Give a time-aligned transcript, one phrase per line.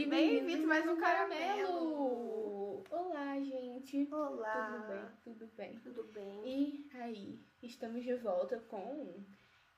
[0.00, 2.82] E bem-vindos mais um caramelo!
[2.90, 4.08] Olá, gente!
[4.10, 4.50] Olá!
[4.62, 5.10] Tudo bem?
[5.22, 5.78] Tudo bem?
[5.80, 6.40] Tudo bem?
[6.46, 9.22] E aí, estamos de volta com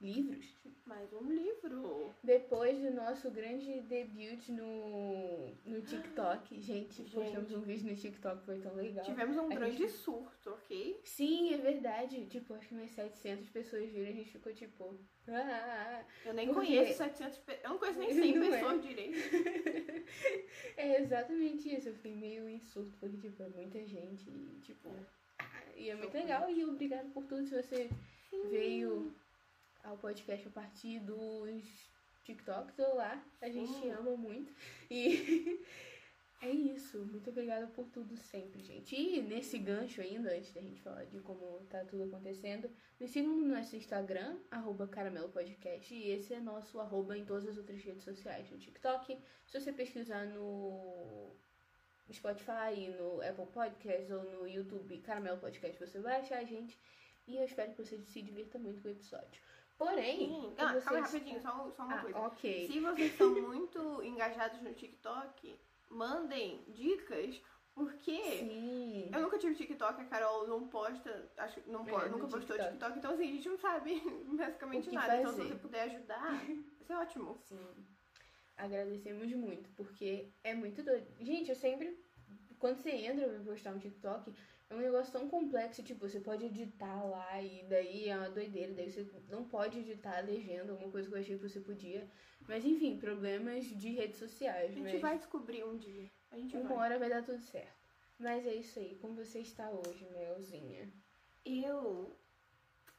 [0.02, 0.44] livros.
[0.84, 2.12] Mais um livro!
[2.24, 6.60] Depois do nosso grande debut no, no TikTok.
[6.60, 7.14] Gente, Gente.
[7.14, 9.04] postamos um vídeo no TikTok, foi tão legal.
[9.04, 11.00] Tivemos um A grande gente- surto, ok?
[11.04, 12.26] Sim, é verdade.
[12.26, 14.98] Tipo, acho que umas 700 pessoas viram e a gente ficou tipo...
[15.28, 17.58] Ah, Eu nem conheço 700 pe...
[17.62, 18.50] Eu não conheço nem 100 Não é.
[18.50, 19.18] pessoas direito.
[20.76, 21.88] É exatamente isso.
[21.88, 24.88] Eu fiquei meio em surto, porque, tipo, é muita gente e, tipo...
[25.38, 25.44] ah,
[25.76, 26.24] E é muito Chocante.
[26.26, 27.46] legal e obrigado por tudo.
[27.46, 27.88] Se você
[28.50, 29.14] veio
[29.82, 31.90] ao podcast a partir dos
[32.24, 33.90] TikToks ou lá, a gente te Sim.
[33.90, 34.52] ama muito.
[34.90, 35.60] E
[36.40, 36.98] é isso.
[37.06, 38.94] Muito obrigada por tudo sempre, gente.
[38.94, 43.36] E nesse gancho ainda, antes da gente falar de como tá tudo acontecendo, nos sigam
[43.36, 45.92] no nosso Instagram, arroba Caramelo Podcast.
[45.92, 48.50] E esse é nosso arroba em todas as outras redes sociais.
[48.50, 51.34] No TikTok, se você pesquisar no
[52.12, 56.78] Spotify, no Apple Podcast ou no YouTube Caramelo Podcast, você vai achar a gente.
[57.26, 59.40] E eu espero que você se divirta muito com o episódio.
[59.86, 62.18] Porém, Ah, calma aí, rapidinho, só, só uma Ah, coisa.
[62.18, 62.66] ok.
[62.66, 65.58] Se vocês são muito engajados no TikTok,
[65.90, 67.40] mandem dicas,
[67.74, 69.10] porque Sim.
[69.12, 72.28] eu nunca tive TikTok, a Carol não posta, acho que não É, po- no nunca
[72.28, 72.68] postou TikTok.
[72.70, 73.94] TikTok, então assim, a gente não sabe
[74.36, 75.16] basicamente nada.
[75.20, 75.48] Então se fazer.
[75.48, 77.38] você puder ajudar, vai ser ótimo.
[77.46, 77.86] Sim.
[78.56, 81.06] Agradecemos muito, porque é muito doido.
[81.20, 81.98] Gente, eu sempre.
[82.58, 84.32] Quando você entra pra postar um TikTok,
[84.72, 88.72] é um negócio tão complexo, tipo, você pode editar lá e daí é uma doideira,
[88.72, 92.08] daí você não pode editar a legenda, alguma coisa que eu achei que você podia.
[92.48, 94.70] Mas enfim, problemas de redes sociais.
[94.70, 96.10] A gente mas vai descobrir um dia.
[96.30, 96.78] A gente uma vai.
[96.78, 97.82] hora vai dar tudo certo.
[98.18, 100.90] Mas é isso aí, como você está hoje, Melzinha?
[101.44, 102.16] Eu,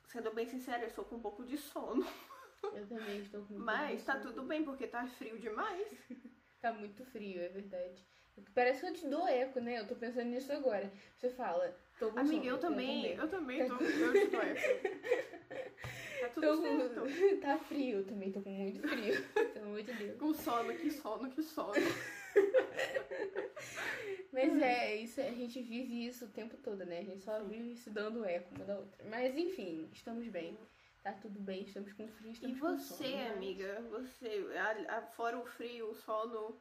[0.07, 2.05] sendo bem sincera, eu sou com um pouco de sono.
[2.73, 4.25] Eu também estou com muito Mas tá sono.
[4.25, 5.87] tudo bem, porque tá frio demais.
[6.61, 8.07] Tá muito frio, é verdade.
[8.55, 9.79] Parece que eu te dou eco, né?
[9.79, 10.91] Eu tô pensando nisso agora.
[11.17, 12.45] Você fala, tô com Amiga, sono.
[12.49, 13.83] eu também, eu também Tá tô.
[13.83, 14.73] Eu te dou essa.
[16.19, 17.01] Tá tudo Tô certo.
[17.01, 17.37] com...
[17.41, 19.23] Tá frio, eu também tô com muito frio.
[19.53, 20.17] Pelo amor de Deus.
[20.19, 21.73] Com sono, que sono, que sono.
[24.31, 26.99] Mas é, isso, a gente vive isso o tempo todo, né?
[26.99, 29.03] A gente só vive se dando eco uma da outra.
[29.09, 30.57] Mas enfim, estamos bem.
[31.03, 33.11] Tá tudo bem, estamos com frio, E estamos com você, sono.
[33.17, 33.29] né?
[33.33, 33.81] amiga?
[33.91, 36.57] Você, a- a- fora o frio, o sono,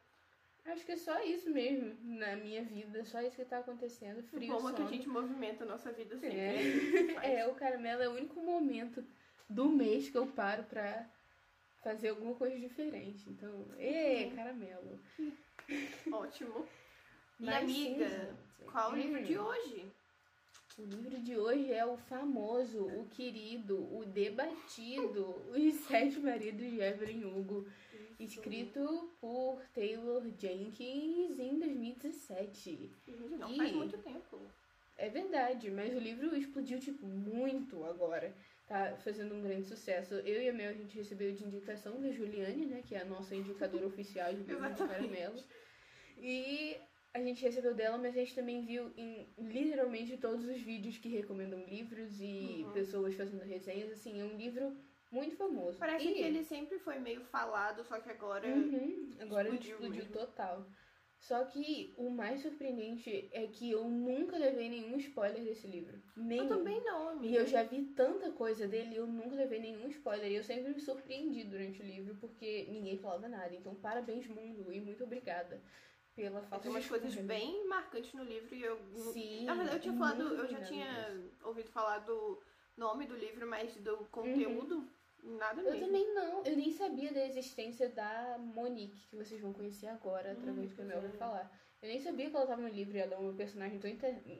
[0.65, 4.23] Acho que é só isso mesmo na minha vida, só isso que tá acontecendo.
[4.23, 6.39] Frio, como é que a gente movimenta a nossa vida sempre.
[6.39, 7.41] É.
[7.41, 9.05] é, o caramelo é o único momento
[9.49, 11.09] do mês que eu paro pra
[11.83, 13.29] fazer alguma coisa diferente.
[13.29, 15.01] Então, ê, caramelo.
[16.13, 16.65] Ótimo.
[17.41, 19.93] E Mas amiga, sim, qual o livro de hoje?
[20.79, 26.81] O livro de hoje é o famoso, o querido, o debatido, Os Sete Maridos de
[26.81, 27.67] Evelyn Hugo,
[28.19, 32.91] escrito por Taylor Jenkins em 2017.
[33.07, 33.57] Gente, não Ih.
[33.57, 34.41] faz muito tempo.
[34.97, 38.35] É verdade, mas o livro explodiu, tipo, muito agora.
[38.69, 40.15] Tá fazendo um grande sucesso.
[40.15, 42.83] Eu e a Mel, a gente recebeu de indicação da Juliane, né?
[42.87, 44.79] Que é a nossa indicadora oficial de Exatamente.
[44.89, 45.43] caramelo.
[46.19, 46.77] E
[47.15, 51.09] a gente recebeu dela, mas a gente também viu em literalmente todos os vídeos que
[51.09, 52.73] recomendam livros e Uhum.
[52.73, 53.91] pessoas fazendo resenhas.
[53.91, 54.77] Assim, é um livro
[55.13, 55.79] muito famoso.
[55.79, 58.49] Parece E- que ele sempre foi meio falado, só que agora.
[58.49, 60.13] Uhum, Agora explodiu explodiu mesmo.
[60.13, 60.67] total.
[61.19, 66.03] Só que o mais surpreendente é que eu nunca levei nenhum spoiler desse livro.
[66.17, 66.43] Nenhum.
[66.45, 67.37] Eu também não, E amiga.
[67.37, 70.29] eu já vi tanta coisa dele e eu nunca levei nenhum spoiler.
[70.33, 73.55] E eu sempre me surpreendi durante o livro porque ninguém falava nada.
[73.55, 75.63] Então, parabéns, mundo, e muito obrigada
[76.17, 78.77] pela falta Tem de umas coisas bem marcantes no livro e eu.
[79.13, 79.45] Sim.
[79.45, 82.43] Na verdade, eu tinha falado, eu já tinha ouvido falar do
[82.77, 84.89] nome do livro, mas do conteúdo,
[85.23, 85.87] nada Eu mesmo.
[85.87, 86.45] também não.
[86.45, 90.83] Eu nem sabia da existência da Monique, que vocês vão conhecer agora, através do que
[90.83, 91.15] a Mel vai é.
[91.15, 91.63] falar.
[91.83, 93.91] Eu nem sabia que ela tava no livro e ela é uma personagem tão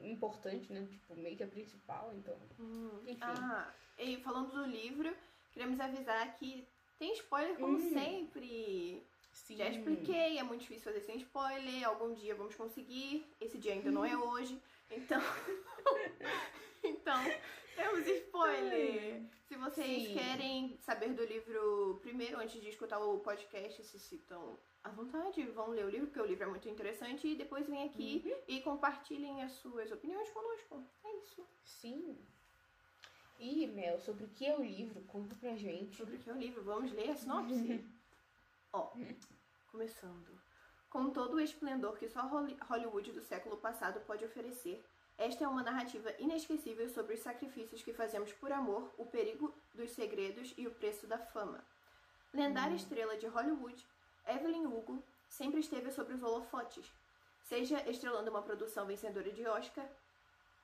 [0.03, 0.87] importante, né?
[0.89, 2.37] Tipo, meio que a principal, então.
[2.59, 3.19] Hum, Enfim.
[3.21, 5.13] Ah, e falando do livro,
[5.51, 6.65] queremos avisar que
[6.97, 7.91] tem spoiler como Hum.
[7.93, 9.03] sempre.
[9.33, 9.57] Sim.
[9.57, 11.85] Já expliquei, é muito difícil fazer sem spoiler.
[11.85, 13.25] Algum dia vamos conseguir.
[13.41, 14.57] Esse dia ainda não é hoje.
[14.91, 15.19] Então.
[16.83, 17.15] então,
[17.75, 19.21] temos spoiler.
[19.47, 20.13] Se vocês Sim.
[20.13, 25.69] querem saber do livro primeiro, antes de escutar o podcast, se citam à vontade, vão
[25.69, 27.27] ler o livro, porque o livro é muito interessante.
[27.27, 28.35] E depois vem aqui Uhum.
[28.47, 30.83] e compartilhem as suas opiniões conosco.
[31.03, 31.47] É isso.
[31.63, 32.17] Sim.
[33.39, 35.01] E, Mel, sobre o que é o livro?
[35.03, 35.95] Conta pra gente.
[35.97, 37.83] Sobre o que é o livro, vamos ler a sinopse?
[38.71, 38.91] Ó,
[39.71, 40.41] começando.
[40.89, 44.83] Com todo o esplendor que só Holly- Hollywood do século passado pode oferecer,
[45.17, 49.91] esta é uma narrativa inesquecível sobre os sacrifícios que fazemos por amor, o perigo dos
[49.91, 51.63] segredos e o preço da fama.
[52.33, 53.87] Lendária estrela de Hollywood,
[54.27, 56.91] Evelyn Hugo sempre esteve sobre os holofotes,
[57.43, 59.87] seja estrelando uma produção vencedora de Oscar,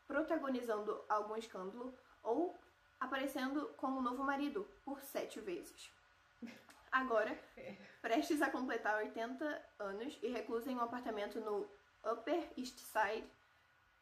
[0.07, 1.93] protagonizando algum escândalo
[2.23, 2.57] ou
[2.99, 5.91] aparecendo como novo marido por sete vezes.
[6.91, 7.37] Agora,
[8.01, 11.69] prestes a completar 80 anos e reclusa em um apartamento no
[12.03, 13.27] Upper East Side,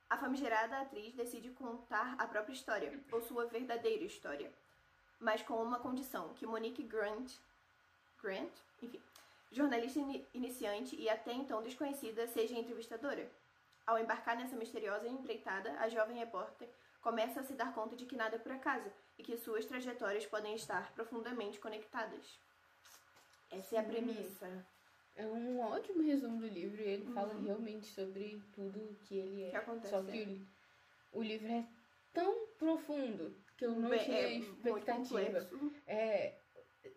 [0.10, 4.52] a famigerada atriz decide contar a própria história, ou sua verdadeira história,
[5.20, 7.34] mas com uma condição, que Monique Grant,
[8.22, 8.52] Grant,
[8.82, 9.02] enfim,
[9.52, 13.30] jornalista in iniciante e até então desconhecida, seja entrevistadora.
[13.86, 16.70] Ao embarcar nessa misteriosa empreitada, a jovem repórter
[17.02, 20.26] começa a se dar conta de que nada é por acaso e que suas trajetórias
[20.26, 22.38] podem estar profundamente conectadas.
[23.50, 24.66] Essa é a premissa.
[25.18, 27.14] É um ótimo resumo do livro e ele uhum.
[27.14, 29.50] fala realmente sobre tudo que ele é.
[29.50, 30.26] Que acontece, Só que é.
[31.12, 31.66] o, o, livro é
[32.14, 35.50] tão profundo que eu não Bem, tinha é expectativa.
[35.88, 36.36] É,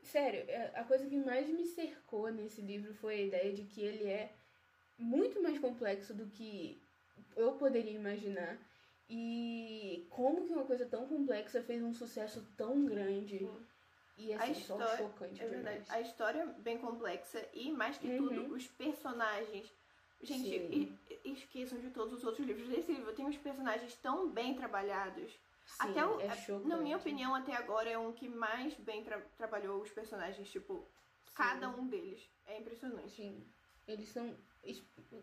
[0.02, 3.80] sério, é, a coisa que mais me cercou nesse livro foi a ideia de que
[3.80, 4.34] ele é
[4.98, 6.78] muito mais complexo do que
[7.34, 8.58] eu poderia imaginar.
[9.08, 13.44] E como que uma coisa tão complexa fez um sucesso tão grande.
[13.44, 13.69] Uhum.
[14.16, 15.84] E assim, a história, chocante é verdade.
[15.88, 18.28] A história é bem complexa e, mais que uhum.
[18.28, 19.72] tudo, os personagens.
[20.22, 22.68] Gente, esqueçam de todos os outros livros.
[22.68, 25.32] Desse livro tem os personagens tão bem trabalhados.
[25.32, 26.28] Sim, até o, é.
[26.66, 30.50] Na minha opinião, até agora é um que mais bem tra trabalhou os personagens.
[30.50, 30.86] Tipo,
[31.24, 31.32] Sim.
[31.34, 32.28] cada um deles.
[32.46, 33.10] É impressionante.
[33.10, 33.42] Sim.
[33.88, 34.36] Eles são.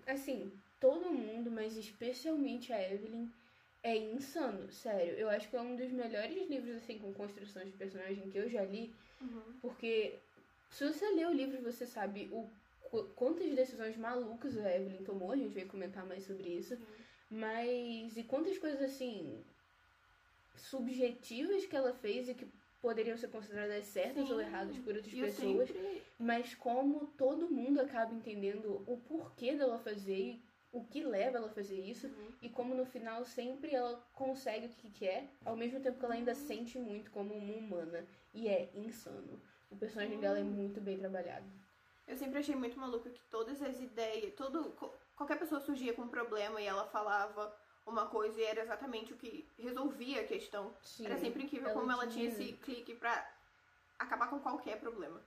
[0.08, 3.30] Assim, todo mundo, mas especialmente a Evelyn
[3.84, 5.14] é insano, sério.
[5.14, 8.50] Eu acho que é um dos melhores livros, assim, com construção de personagem que eu
[8.50, 8.94] já li.
[9.22, 9.54] Uhum.
[9.62, 10.20] Porque
[10.70, 12.50] se você lê o livro, você sabe o
[13.16, 15.32] quantas decisões malucas a Evelyn tomou.
[15.32, 16.76] A gente vai comentar mais sobre isso.
[16.76, 16.80] Uhum.
[17.32, 18.18] Mas.
[18.18, 19.44] E quantas coisas, assim.
[20.56, 22.48] subjetivas que ela fez e que
[22.82, 24.34] poderiam ser consideradas certas Sim.
[24.34, 25.68] ou erradas por outras eu pessoas.
[25.68, 26.02] Sempre...
[26.20, 30.47] Mas como todo mundo acaba entendendo o porquê dela fazer e
[30.78, 32.32] o que leva ela a fazer isso uhum.
[32.42, 36.14] e como no final sempre ela consegue o que quer, ao mesmo tempo que ela
[36.14, 38.06] ainda sente muito como uma humana.
[38.34, 39.42] E é insano.
[39.72, 40.22] O personagem uhum.
[40.22, 41.46] dela é muito bem trabalhado.
[42.08, 44.72] Eu sempre achei muito maluco que todas as ideias, todo
[45.16, 47.54] qualquer pessoa surgia com um problema e ela falava
[47.86, 50.74] uma coisa e era exatamente o que resolvia a questão.
[50.84, 53.30] Sim, era sempre incrível ela como ela tinha esse clique pra
[53.98, 55.20] acabar com qualquer problema.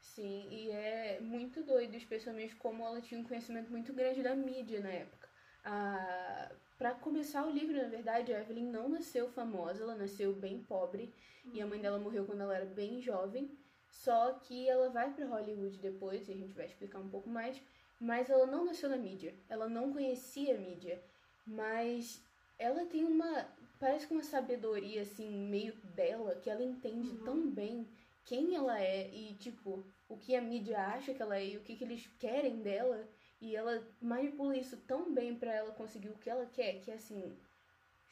[0.00, 4.80] Sim, e é muito doido, especialmente como ela tinha um conhecimento muito grande da mídia
[4.80, 5.28] na época.
[5.64, 10.62] Ah, para começar o livro, na verdade, a Evelyn não nasceu famosa, ela nasceu bem
[10.62, 11.12] pobre
[11.44, 11.50] uhum.
[11.54, 13.50] e a mãe dela morreu quando ela era bem jovem.
[13.90, 17.60] Só que ela vai para Hollywood depois, e a gente vai explicar um pouco mais,
[17.98, 21.02] mas ela não nasceu na mídia, ela não conhecia a mídia,
[21.46, 22.22] mas
[22.58, 27.24] ela tem uma, parece que uma sabedoria assim meio dela que ela entende uhum.
[27.24, 27.88] tão bem
[28.26, 31.62] quem ela é e, tipo, o que a mídia acha que ela é e o
[31.62, 33.08] que, que eles querem dela.
[33.40, 36.94] E ela manipula isso tão bem para ela conseguir o que ela quer, que é
[36.94, 37.38] assim,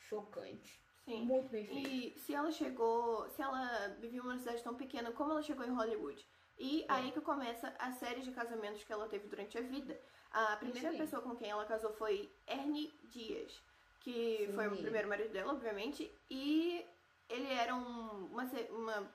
[0.08, 0.80] chocante.
[1.04, 1.24] Sim.
[1.24, 1.88] Muito bem feito.
[1.88, 5.74] E se ela chegou, se ela vivia uma cidade tão pequena, como ela chegou em
[5.74, 6.24] Hollywood?
[6.58, 6.86] E é.
[6.88, 10.00] aí que começa a série de casamentos que ela teve durante a vida.
[10.30, 13.62] A primeira pessoa com quem ela casou foi Ernie Dias,
[14.00, 14.52] que Sim.
[14.52, 16.84] foi o primeiro marido dela, obviamente, e
[17.28, 19.14] ele era um, uma, uma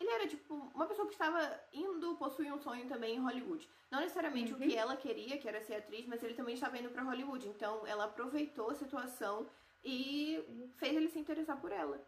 [0.00, 3.68] ele era, tipo, uma pessoa que estava indo possuir um sonho também em Hollywood.
[3.90, 4.58] Não necessariamente uhum.
[4.58, 7.48] o que ela queria, que era ser atriz, mas ele também estava indo para Hollywood.
[7.48, 9.48] Então ela aproveitou a situação
[9.84, 12.00] e fez ele se interessar por ela.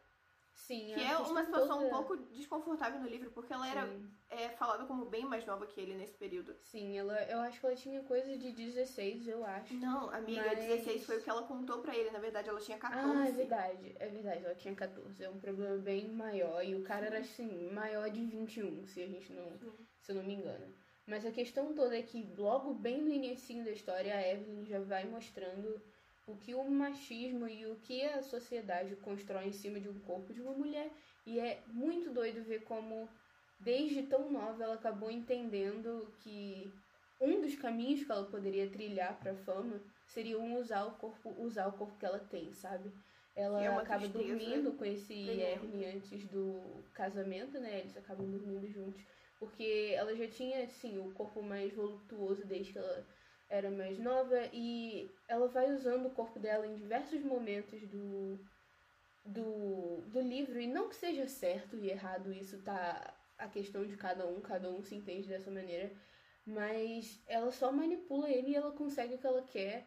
[0.54, 1.87] Sim, que é uma situação toda...
[1.87, 3.88] um pouco desconfortável no livro, porque ela era
[4.28, 6.54] é, falada como bem mais nova que ele nesse período.
[6.62, 9.75] Sim, ela, eu acho que ela tinha coisa de 16, eu acho.
[9.75, 10.64] Não, amiga, Mas...
[10.64, 12.11] 16 foi o que ela contou pra ele.
[12.11, 13.19] Na verdade, ela tinha 14.
[13.19, 15.25] Ah, é verdade, é verdade, ela tinha 14.
[15.25, 16.64] É um problema bem maior.
[16.64, 19.59] E o cara era, assim, maior de 21, se a gente não.
[19.59, 19.73] Sim.
[20.00, 20.75] Se eu não me engano.
[21.07, 24.78] Mas a questão toda é que logo bem no início da história, a Evelyn já
[24.78, 25.83] vai mostrando
[26.31, 30.33] o que o machismo e o que a sociedade constrói em cima de um corpo
[30.33, 30.91] de uma mulher.
[31.27, 33.09] E é muito doido ver como,
[33.59, 36.73] desde tão nova, ela acabou entendendo que
[37.21, 41.69] um dos caminhos que ela poderia trilhar para fama seria um usar o corpo, usar
[41.69, 42.93] o corpo que ela tem, sabe?
[43.37, 47.81] Ela é acaba dormindo com esse Ernie antes do casamento, né?
[47.81, 49.03] Eles acabam dormindo juntos,
[49.39, 53.07] porque ela já tinha assim o corpo mais voluptuoso desde que ela
[53.50, 58.38] era mais nova e ela vai usando o corpo dela em diversos momentos do,
[59.25, 60.61] do, do livro.
[60.61, 64.71] E não que seja certo e errado, isso tá a questão de cada um, cada
[64.71, 65.90] um se entende dessa maneira.
[66.47, 69.87] Mas ela só manipula ele e ela consegue o que ela quer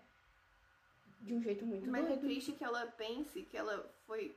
[1.21, 2.19] de um jeito muito Mas é doido.
[2.19, 4.35] é triste que ela pense que ela foi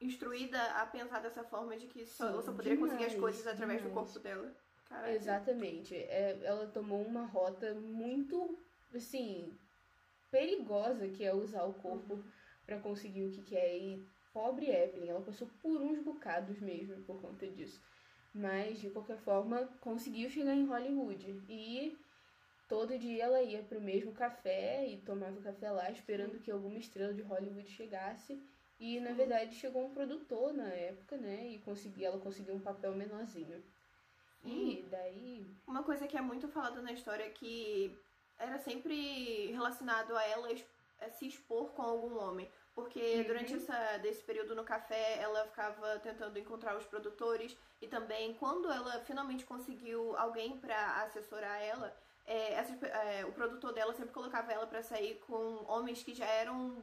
[0.00, 3.46] instruída a pensar dessa forma de que só, ela só poderia demais, conseguir as coisas
[3.46, 3.82] através demais.
[3.82, 4.52] do corpo dela.
[4.88, 5.12] Caraca.
[5.12, 5.94] Exatamente.
[5.94, 8.58] É, ela tomou uma rota muito,
[8.94, 9.52] assim,
[10.30, 12.22] perigosa, que é usar o corpo
[12.66, 13.76] pra conseguir o que quer.
[13.76, 17.80] E pobre Evelyn, ela passou por uns bocados mesmo por conta disso.
[18.34, 21.42] Mas, de qualquer forma, conseguiu chegar em Hollywood.
[21.48, 21.96] E
[22.68, 27.14] todo dia ela ia pro mesmo café e tomava café lá, esperando que alguma estrela
[27.14, 28.42] de Hollywood chegasse.
[28.78, 31.48] E, na verdade, chegou um produtor na época, né?
[31.48, 33.62] E consegui, ela conseguiu um papel menorzinho.
[34.48, 35.46] E daí.
[35.66, 37.96] Uma coisa que é muito falada na história é que
[38.38, 40.48] era sempre relacionado a ela
[41.18, 42.50] se expor com algum homem.
[42.74, 43.24] Porque Uhum.
[43.24, 47.56] durante essa, desse período no café, ela ficava tentando encontrar os produtores.
[47.80, 53.72] E também, quando ela finalmente conseguiu alguém pra assessorar ela, é, essas é, o produtor
[53.72, 56.82] dela sempre colocava ela pra sair com homens que já eram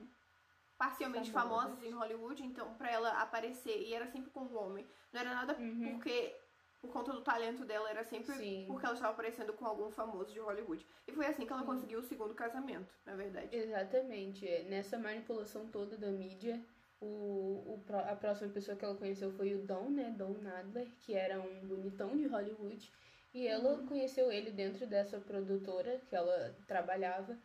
[0.78, 1.82] parcialmente Famosos.
[1.84, 2.44] em Hollywood.
[2.44, 4.88] Então, pra ela aparecer, e era sempre com um homem.
[5.12, 5.92] Não era nada Uhum.
[5.92, 6.36] porque
[6.84, 8.66] por conta do talento dela, era sempre Sim.
[8.68, 10.86] porque ela estava aparecendo com algum famoso de Hollywood.
[11.08, 11.68] E foi assim que ela Sim.
[11.68, 13.56] conseguiu o segundo casamento, na verdade.
[13.56, 14.46] Exatamente.
[14.46, 16.62] é, Nessa manipulação toda da mídia,
[17.00, 20.14] o, o, a próxima pessoa que ela conheceu foi o Don, né?
[20.18, 22.92] Don Nadler, que era um bonitão de Hollywood.
[23.34, 27.38] E ela conheceu ele dentro dessa produtora que ela trabalhava.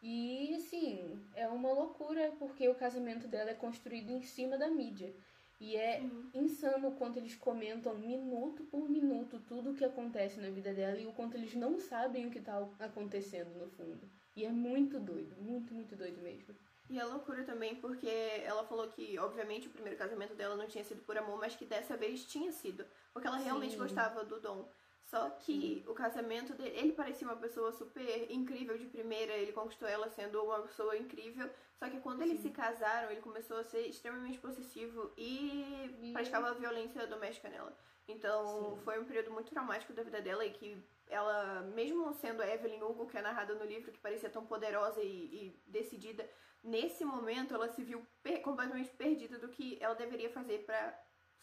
[0.00, 5.12] E, assim, é uma loucura porque o casamento dela é construído em cima da mídia.
[5.60, 6.30] E é Uhum.
[6.34, 10.98] insano o quanto eles comentam minuto por minuto tudo o que acontece na vida dela
[10.98, 14.10] e o quanto eles não sabem o que tá acontecendo no fundo.
[14.36, 16.54] E é muito doido, muito, muito doido mesmo.
[16.90, 18.08] E é loucura também porque
[18.44, 21.64] ela falou que, obviamente, o primeiro casamento dela não tinha sido por amor, mas que
[21.64, 22.84] dessa vez tinha sido.
[23.12, 23.78] Porque ela realmente Sim.
[23.78, 24.68] gostava do Dom.
[25.14, 29.86] Só que o casamento dele, ele parecia uma pessoa super incrível de primeira, ele conquistou
[29.86, 31.48] ela sendo uma pessoa incrível.
[31.78, 32.48] Só que quando eles Sim.
[32.48, 37.72] se casaram, ele começou a ser extremamente possessivo e E- praticava violência doméstica nela.
[38.08, 38.82] Então Sim.
[38.82, 42.82] foi um período muito traumático da vida dela e que ela, mesmo sendo a Evelyn
[42.82, 46.28] Hugo, que é narrada no livro, que parecia tão poderosa e, e decidida,
[46.60, 50.92] nesse momento ela se viu per- completamente perdida do que ela deveria fazer pra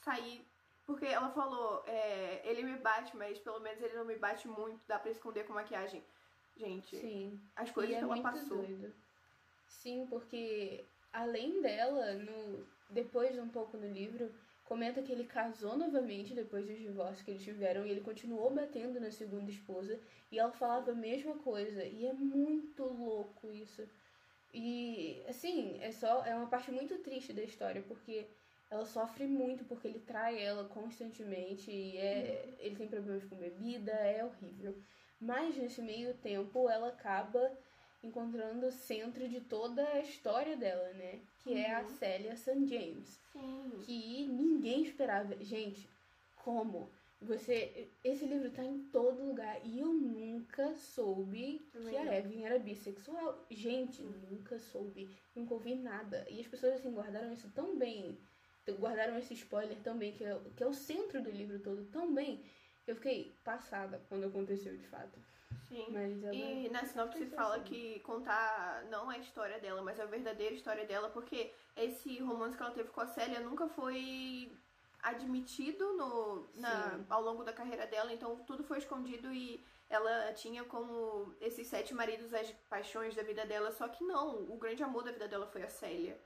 [0.02, 0.46] sair.
[0.92, 4.80] Porque ela falou, é, ele me bate, mas pelo menos ele não me bate muito,
[4.88, 6.04] dá pra esconder com maquiagem.
[6.58, 7.40] Gente, Sim.
[7.56, 8.58] as coisas e é que ela muito passou.
[8.58, 8.94] doido.
[9.68, 10.84] Sim, porque
[11.14, 14.30] além dela, no depois um pouco no livro,
[14.66, 19.00] comenta que ele casou novamente depois dos divórcios que eles tiveram e ele continuou batendo
[19.00, 19.98] na segunda esposa
[20.30, 23.88] e ela falava a mesma coisa e é muito louco isso.
[24.54, 28.28] E assim, é só é uma parte muito triste da história porque
[28.72, 33.92] ela sofre muito porque ele trai ela constantemente e é, ele tem problemas com bebida,
[33.92, 34.74] é horrível.
[35.20, 37.52] Mas nesse meio tempo ela acaba
[38.04, 41.20] encontrando o centro de toda a história dela, né?
[41.44, 41.90] Que é a Uhum.
[41.90, 42.66] Célia St.
[42.66, 43.20] James.
[43.32, 43.72] Sim.
[43.84, 45.36] Que ninguém esperava.
[45.44, 45.88] Gente,
[46.44, 46.90] como?
[47.22, 47.88] Você.
[48.04, 49.60] Esse livro tá em todo lugar.
[49.64, 52.18] E eu nunca soube que a.
[52.18, 53.46] Evelyn era bissexual.
[53.52, 55.08] Gente, nunca soube.
[55.36, 56.26] Nunca ouvi nada.
[56.30, 58.18] E as pessoas assim guardaram isso tão bem.
[58.70, 61.86] Guardaram esse spoiler tão bem, que é, que é o centro do livro todo.
[62.86, 65.20] Que eu fiquei passada quando aconteceu de fato.
[65.68, 65.88] Sim.
[66.34, 70.06] E na sinopse é, fala que contar não é a história dela, mas é a
[70.06, 74.52] verdadeira história dela, porque esse romance que ela teve com a Célia nunca foi
[75.02, 80.64] admitido no, na, ao longo da carreira dela, então tudo foi escondido e ela tinha
[80.64, 85.04] como esses sete maridos as paixões da vida dela, só que não, o grande amor
[85.04, 86.20] da vida dela foi a Célia.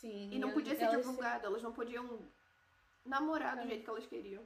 [0.00, 0.28] Sim.
[0.32, 2.18] E não ela- podia ser elas divulgado, elas não podiam
[3.04, 4.42] namorar do Ela- jeito que elas queriam.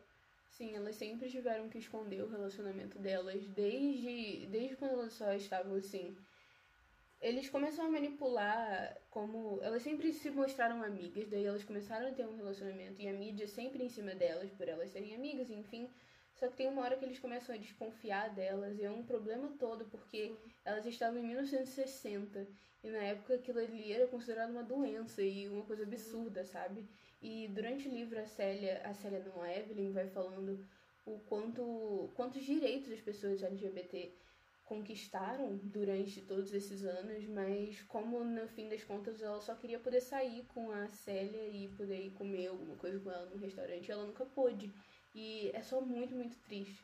[0.50, 5.75] Sim, elas sempre tiveram que esconder o relacionamento delas desde, desde quando elas só estavam
[5.76, 6.17] assim.
[7.21, 9.59] Eles começaram a manipular como.
[9.62, 13.47] Elas sempre se mostraram amigas, daí elas começaram a ter um relacionamento e a mídia
[13.49, 15.90] sempre em cima delas, por elas serem amigas, enfim.
[16.38, 19.49] Só que tem uma hora que eles começam a desconfiar delas e é um problema
[19.59, 22.47] todo, porque elas estavam em 1960
[22.85, 26.88] e na época aquilo ali era considerado uma doença e uma coisa absurda, sabe?
[27.21, 30.64] E durante o livro a Célia, a Célia não, a Evelyn vai falando
[31.04, 34.12] o quanto quantos direitos as pessoas LGBT
[34.64, 40.02] conquistaram durante todos esses anos, mas como no fim das contas ela só queria poder
[40.02, 44.04] sair com a Célia e poder ir comer alguma coisa com ela no restaurante, ela
[44.04, 44.73] nunca pôde.
[45.15, 46.83] E é só muito, muito triste.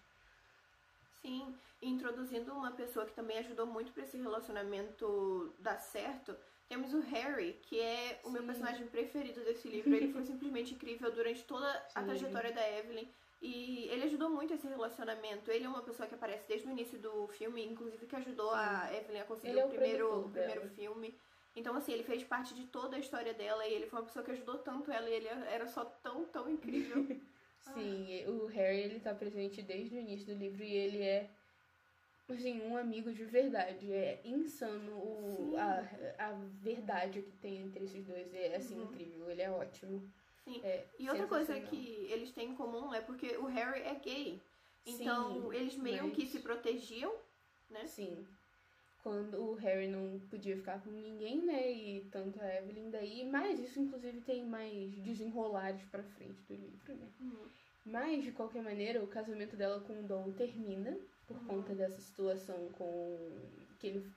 [1.23, 6.37] Sim, introduzindo uma pessoa que também ajudou muito pra esse relacionamento dar certo,
[6.69, 8.47] temos o Harry, que é o meu Sim.
[8.49, 9.95] personagem preferido desse livro.
[9.95, 12.07] Ele foi simplesmente incrível durante toda a Sim.
[12.07, 13.07] trajetória da Evelyn.
[13.40, 15.50] E ele ajudou muito esse relacionamento.
[15.50, 18.88] Ele é uma pessoa que aparece desde o início do filme, inclusive que ajudou a
[18.95, 20.73] Evelyn a conseguir é o primeiro, o primeiro dela.
[20.75, 21.14] filme.
[21.54, 24.25] Então, assim, ele fez parte de toda a história dela e ele foi uma pessoa
[24.25, 27.07] que ajudou tanto ela e ele era só tão, tão incrível.
[27.73, 31.28] Sim, o Harry ele tá presente desde o início do livro e ele é
[32.28, 33.92] assim, um amigo de verdade.
[33.92, 38.33] É insano o, a, a verdade que tem entre esses dois.
[38.35, 38.85] É assim, Uhum.
[38.85, 39.30] incrível.
[39.30, 40.02] Ele é ótimo.
[40.44, 40.61] Sim.
[40.62, 44.40] É E outra coisa que eles têm em comum é porque o Harry é gay.
[44.87, 47.14] Então, Sim, eles meio mas- que se protegiam,
[47.71, 47.87] né?
[47.87, 48.26] Sim.
[49.04, 51.70] Quando o Harry não podia ficar com ninguém, né?
[51.70, 53.28] E tanto a Evelyn daí.
[53.30, 57.06] Mas isso, inclusive, tem mais desenrolares pra frente do livro, né?
[57.20, 57.46] Uhum.
[57.84, 60.96] Mas, de qualquer maneira, o casamento dela com o Dom termina
[61.26, 61.44] por Uhum.
[61.44, 63.30] conta dessa situação com.
[63.78, 64.11] que ele.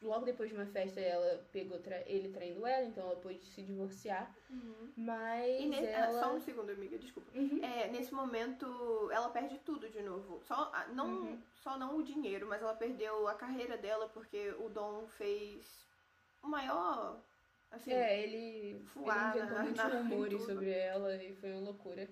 [0.00, 3.62] Logo depois de uma festa, ela pegou tra- ele traindo ela, então ela pôde se
[3.62, 4.32] divorciar.
[4.48, 4.92] Uhum.
[4.96, 6.20] Mas E ne- ah, ela.
[6.20, 7.28] Só um segundo, amiga, desculpa.
[7.36, 7.58] Uhum.
[7.64, 8.64] É, nesse momento,
[9.10, 10.40] ela perde tudo de novo.
[10.44, 11.42] Só ah, não, Uhum.
[11.56, 15.84] só não o dinheiro, mas ela perdeu a carreira dela porque o Dom fez
[16.44, 17.20] o maior.
[17.72, 22.08] Assim, É, ele, Voar ele inventou muitos rumores sobre ela e foi uma loucura.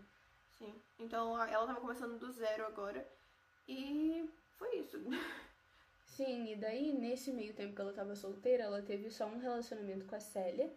[0.58, 0.74] sim.
[0.98, 3.06] Então ela tava começando do zero agora.
[3.68, 4.28] E
[4.58, 4.98] foi isso.
[6.06, 10.06] Sim, e daí, nesse meio tempo que ela tava solteira, ela teve só um relacionamento
[10.06, 10.72] com a Célia,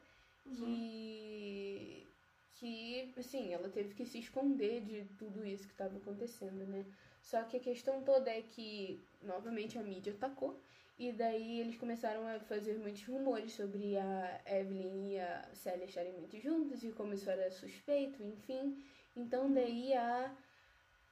[0.52, 2.08] que.
[2.56, 6.86] que, assim, ela teve que se esconder de tudo isso que tava acontecendo, né?
[7.22, 10.60] Só que a questão toda é que, novamente, a mídia atacou,
[10.98, 16.14] e daí eles começaram a fazer muitos rumores sobre a Evelyn e a Célia estarem
[16.14, 18.84] muito juntas, e como isso era suspeito, enfim.
[19.16, 20.36] Então, daí a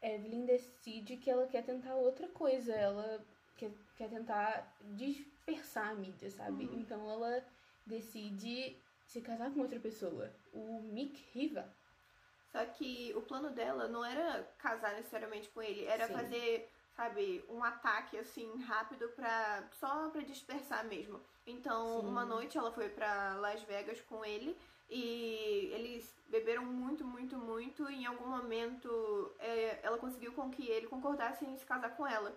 [0.01, 3.25] Evelyn decide que ela quer tentar outra coisa, ela
[3.57, 6.65] quer, quer tentar dispersar a mídia, sabe?
[6.65, 6.79] Uhum.
[6.79, 7.43] Então ela
[7.85, 11.67] decide se casar com outra pessoa, o Mick Riva.
[12.51, 16.13] Só que o plano dela não era casar necessariamente com ele, era Sim.
[16.13, 21.21] fazer, sabe, um ataque assim rápido pra só pra dispersar mesmo.
[21.45, 22.07] Então, Sim.
[22.07, 24.57] uma noite ela foi pra Las Vegas com ele
[24.89, 30.67] e eles beberam muito, muito, muito e em algum momento é, ela conseguiu com que
[30.67, 32.35] ele concordasse em se casar com ela.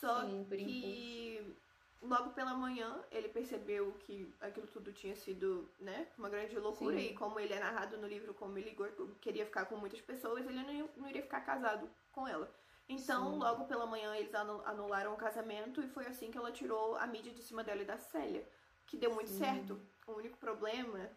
[0.00, 1.56] Só Sim, por que
[2.02, 7.06] logo pela manhã ele percebeu que aquilo tudo tinha sido, né, uma grande loucura Sim.
[7.10, 8.74] e como ele é narrado no livro como ele
[9.20, 12.50] queria ficar com muitas pessoas, ele não, não iria ficar casado com ela.
[12.88, 13.38] Então, Sim.
[13.38, 17.06] logo pela manhã eles anu- anularam o casamento e foi assim que ela tirou a
[17.06, 18.44] mídia de cima dela e da Célia,
[18.86, 19.30] que deu muito Sim.
[19.30, 19.78] certo.
[20.06, 21.08] O único problema,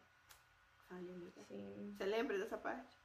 [0.89, 1.41] amiga.
[1.47, 2.97] Sim, Você lembra dessa parte?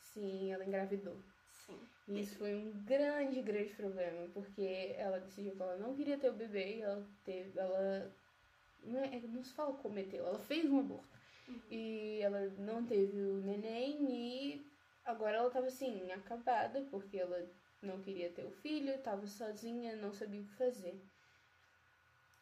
[0.00, 1.24] sim, ela engravidou.
[1.66, 1.78] Sim.
[2.08, 6.30] E isso foi um grande, grande problema, porque ela decidiu que ela não queria ter
[6.30, 7.58] o bebê e ela teve.
[7.58, 8.10] Ela.
[8.84, 11.08] Não, é, não se fala cometeu, ela fez um aborto.
[11.48, 11.60] Uhum.
[11.70, 14.66] E ela não teve o neném e
[15.04, 17.48] agora ela tava assim, acabada, porque ela
[17.80, 21.00] não queria ter o filho, tava sozinha, não sabia o que fazer.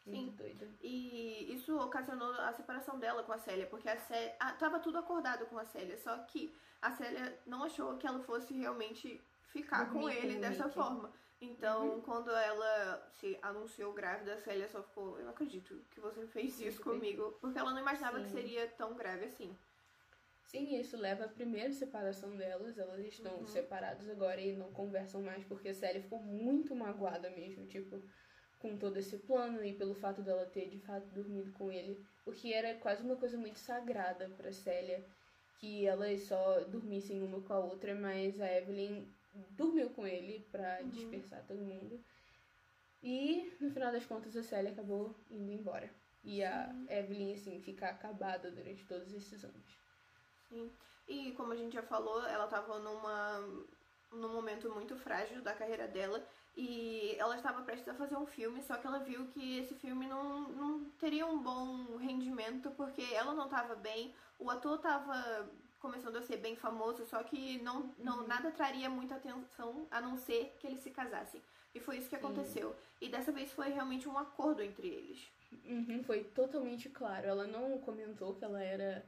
[0.05, 0.67] Muito doida.
[0.81, 4.35] E isso ocasionou a separação dela com a Célia, porque a Célia.
[4.39, 8.19] Ah, tava tudo acordado com a Célia, só que a Célia não achou que ela
[8.19, 10.75] fosse realmente ficar com Dormir com ele o dessa Mickey.
[10.79, 11.13] forma.
[11.39, 12.01] Então, Uhum.
[12.01, 16.59] quando ela se anunciou grávida, a Célia só ficou, eu não acredito que você fez
[16.59, 17.37] isso Muito comigo.
[17.41, 18.37] Porque ela não imaginava que Sim.
[18.37, 19.55] seria tão grave assim.
[20.45, 22.77] Sim, isso leva à primeira separação delas.
[22.77, 23.47] Elas estão Uhum.
[23.47, 28.01] separadas agora e não conversam mais porque a Célia ficou muito magoada mesmo, tipo,
[28.59, 32.49] com todo esse plano e pelo fato dela ter de fato dormido com ele, porque
[32.53, 35.03] era quase uma coisa muito sagrada pra Célia
[35.61, 39.05] que elas só dormissem uma com a outra, mas a Evelyn
[39.57, 40.89] dormiu com ele pra Uhum.
[40.89, 42.03] dispersar todo mundo.
[43.03, 45.89] E no final das contas a Célia acabou indo embora.
[46.23, 46.87] E a Sim.
[46.89, 49.79] Evelyn assim fica acabada durante todos esses anos.
[50.49, 50.71] Sim.
[51.07, 53.39] E como a gente já falou, ela tava numa
[54.11, 58.61] num momento muito frágil da carreira dela e ela estava prestes a fazer um filme,
[58.61, 63.33] só que ela viu que esse filme não, não teria um bom rendimento porque ela
[63.33, 68.19] não estava bem, o ator estava começando a ser bem famoso, só que não, não
[68.19, 68.27] Uhum.
[68.27, 71.41] nada traria muita atenção a não ser que eles se casassem.
[71.73, 72.21] E foi isso que Sim.
[72.25, 72.75] aconteceu.
[72.99, 75.31] E dessa vez foi realmente um acordo entre eles.
[75.65, 77.27] Uhum, foi totalmente claro.
[77.27, 79.05] Ela não comentou que ela era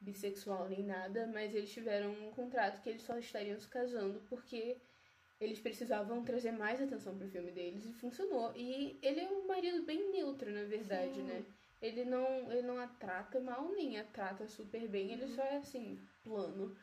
[0.00, 4.80] bissexual nem nada, mas eles tiveram um contrato que eles só estariam se casando porque
[5.40, 8.52] eles precisavam trazer mais atenção pro filme deles e funcionou.
[8.56, 11.22] E ele é um marido bem neutro, na verdade, Sim.
[11.22, 11.44] né?
[11.80, 15.58] Ele não, ele não a trata mal nem a trata super bem, ele só é
[15.58, 16.74] assim, plano.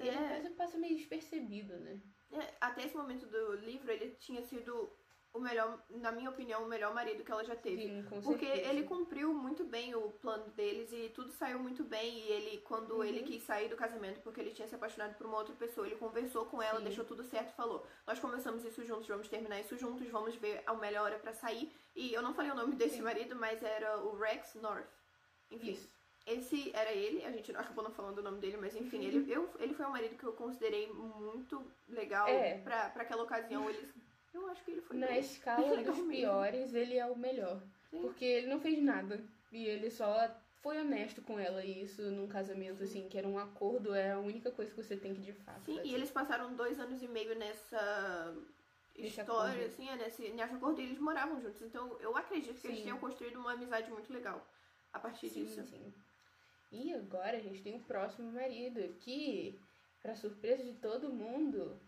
[0.00, 1.98] E a Até, coisa passa meio despercebido, né?
[2.32, 4.92] é, até esse momento do livro, ele tinha sido
[5.34, 7.82] o melhor, na minha opinião, o melhor marido que ela já teve.
[7.82, 8.70] Sim, com Porque certeza.
[8.70, 12.20] ele cumpriu muito bem o plano deles e tudo saiu muito bem.
[12.20, 13.04] E ele, quando Uhum.
[13.04, 15.96] ele quis sair do casamento porque ele tinha se apaixonado por uma outra pessoa, ele
[15.96, 16.84] conversou com ela, Sim.
[16.84, 20.62] deixou tudo certo e falou: Nós começamos isso juntos, vamos terminar isso juntos, vamos ver
[20.64, 21.74] a melhor hora pra sair.
[21.96, 23.02] E eu não falei o nome desse Sim.
[23.02, 24.86] marido, mas era o Rex North.
[25.50, 25.72] Enfim.
[25.72, 25.92] Isso.
[26.26, 29.02] esse era ele, a gente acabou não falando o nome dele, mas enfim, Uhum.
[29.04, 32.58] ele, eu, ele foi um marido que eu considerei muito legal É.
[32.62, 33.68] pra, pra aquela ocasião.
[33.68, 33.92] Ele,
[34.34, 36.10] eu acho que ele foi Na bem- escala bem dos mesmo.
[36.10, 37.60] piores, ele é o melhor.
[37.90, 38.00] Sim.
[38.02, 39.22] Porque ele não fez nada.
[39.52, 40.28] E ele só
[40.62, 41.64] foi honesto com ela.
[41.64, 44.96] E isso num casamento, assim, que era um acordo, é a única coisa que você
[44.96, 45.64] tem que de fato.
[45.64, 45.88] Sim, fazer.
[45.88, 48.34] e eles passaram dois anos e meio nessa
[48.96, 49.64] Nesse história, acordo.
[49.66, 51.62] assim, é, nesse, nesse acordo, e eles moravam juntos.
[51.62, 52.84] Então eu acredito que eles Sim.
[52.84, 54.44] tenham construído uma amizade muito legal
[54.92, 55.62] a partir Sim, disso.
[55.64, 55.92] sim.
[56.72, 59.60] E agora a gente tem o próximo marido, que,
[60.02, 61.78] pra surpresa de todo mundo,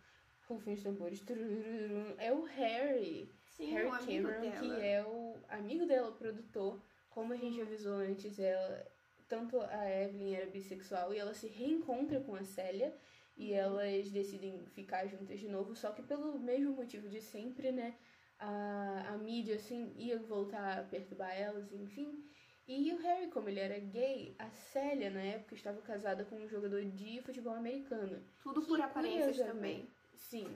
[0.48, 3.30] rufem os tambores, turururu, é o Harry.
[3.50, 6.80] Sim, Harry Cameron, que é o amigo dela, o produtor.
[7.10, 8.86] Como a gente avisou antes, ela,
[9.26, 12.94] tanto a Evelyn era bissexual e ela se reencontra com a Célia
[13.36, 17.96] e elas decidem ficar juntas de novo, só que pelo mesmo motivo de sempre, né?
[18.38, 22.22] A, a mídia, assim, ia voltar a perturbar elas, enfim.
[22.68, 26.48] E o Harry, como ele era gay, a Célia, na época, estava casada com um
[26.48, 28.22] jogador de futebol americano.
[28.42, 29.95] Tudo por aparências curiosamente- também.
[30.16, 30.46] Sim.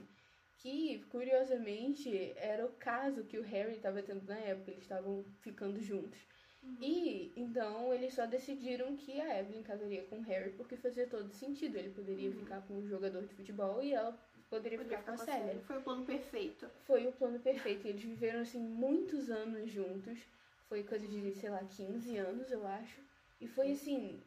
[0.57, 4.71] Que, curiosamente, era o caso que o Harry estava tendo na época.
[4.71, 6.19] Eles estavam ficando juntos.
[6.63, 6.77] Uhum.
[6.79, 11.31] E, então, eles só decidiram que a Evelyn casaria com o Harry porque fazia todo
[11.33, 11.77] sentido.
[11.77, 12.35] Ele poderia Uhum.
[12.35, 14.15] ficar com um jogador de futebol e ela
[14.49, 15.59] poderia, ficar, com a Célia.
[15.65, 16.69] Foi o plano perfeito.
[16.85, 17.87] Foi o plano perfeito.
[17.87, 20.19] Eles viveram, assim, muitos anos juntos.
[20.69, 22.99] Foi coisa de, sei lá, 15 anos, eu acho.
[23.41, 24.21] E foi, assim,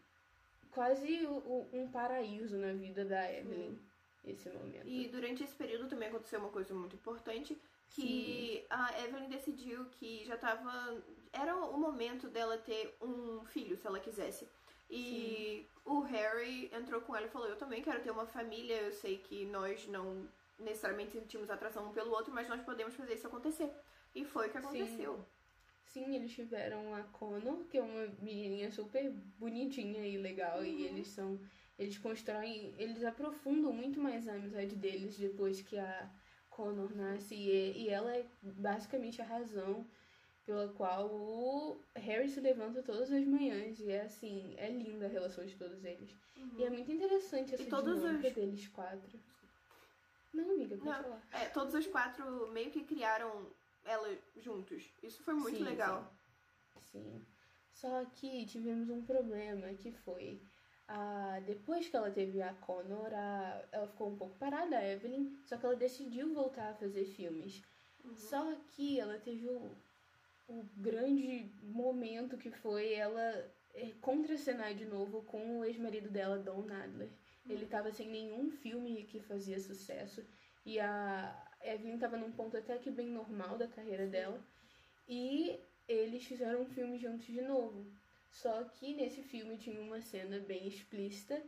[0.72, 1.24] quase
[1.72, 3.78] um paraíso na vida da Evelyn,
[4.24, 4.86] esse momento.
[4.86, 7.60] E durante esse período também aconteceu uma coisa muito importante,
[7.90, 11.02] que a Evelyn decidiu que já tava...
[11.32, 14.48] Era o momento dela ter um filho, se ela quisesse.
[14.90, 18.92] E o Harry entrou com ela e falou, eu também quero ter uma família, eu
[18.92, 23.26] sei que nós não necessariamente sentimos atração um pelo outro, mas nós podemos fazer isso
[23.26, 23.70] acontecer.
[24.14, 25.24] E foi o que aconteceu.
[25.86, 31.08] Sim, eles tiveram a Connor, que é uma menininha super bonitinha e legal, e eles
[31.08, 31.38] são.
[31.78, 32.74] Eles constroem.
[32.78, 36.10] Eles aprofundam muito mais a amizade deles depois que a
[36.50, 39.84] Connor nasce, e, e ela é basicamente a razão
[40.46, 45.08] pela qual o Harry se levanta todas as manhãs, e é assim, é linda a
[45.08, 46.14] relação de todos eles.
[46.56, 49.18] E é muito interessante essa E todos dinâmica os- deles quatro.
[50.32, 51.02] Não, amiga, pode Não.
[51.02, 51.22] falar.
[51.32, 53.50] É, todos os quatro meio que criaram
[53.84, 54.84] ela juntos.
[55.02, 56.12] Isso foi muito Sim, legal.
[56.92, 57.24] Sim.
[57.72, 60.40] Só que tivemos um problema que foi.
[60.86, 65.34] A, depois que ela teve a Connor, a, ela ficou um pouco parada, a Evelyn,
[65.44, 67.62] só que ela decidiu voltar a fazer filmes.
[68.14, 69.70] Só que ela teve o,
[70.48, 76.62] o grande momento que foi ela é, contracenar de novo com o ex-marido dela, Don
[76.62, 77.10] Nadler.
[77.48, 80.24] Ele tava sem nenhum filme que fazia sucesso.
[80.64, 84.42] E a Evelyn tava num ponto até que bem normal da carreira dela.
[85.06, 87.86] E eles fizeram um filme juntos de novo.
[88.34, 91.40] Só que nesse filme tinha uma cena bem explícita.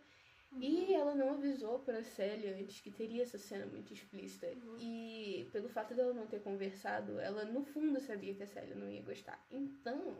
[0.58, 4.46] E ela não avisou pra Célia antes que teria essa cena muito explícita.
[4.80, 8.88] E pelo fato dela não ter conversado, ela no fundo sabia que a Célia não
[8.88, 9.44] ia gostar.
[9.50, 10.16] Então,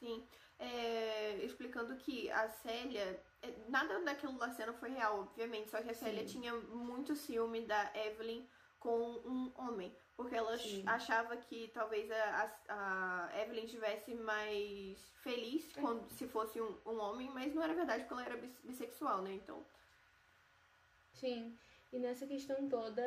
[0.00, 0.26] Sim.
[0.58, 3.22] É, explicando que a Célia.
[3.40, 5.70] é, Nada daquilo da cena foi real, obviamente.
[5.70, 6.40] Só que a Célia Sim.
[6.40, 8.46] tinha muito ciúme da Evelyn
[8.78, 9.94] com um homem.
[10.16, 10.82] Porque ela Sim.
[10.86, 15.80] achava que talvez a, a, Evelyn estivesse mais feliz É.
[15.80, 19.22] quando, se fosse um, um homem, mas não era verdade porque ela era bis- bissexual,
[19.22, 19.32] né?
[19.34, 19.62] Então.
[21.12, 21.58] sim.
[21.92, 23.00] E nessa questão toda,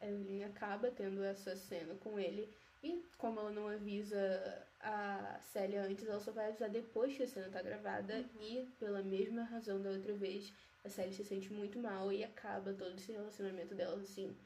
[0.00, 2.54] a Evelyn acaba tendo essa cena com ele.
[2.82, 7.26] E como ela não avisa a Célia antes, ela só vai avisar depois que a
[7.28, 8.24] cena tá gravada.
[8.38, 10.52] E pela mesma razão da outra vez,
[10.84, 14.36] a Célia se sente muito mal e acaba todo esse relacionamento dela assim.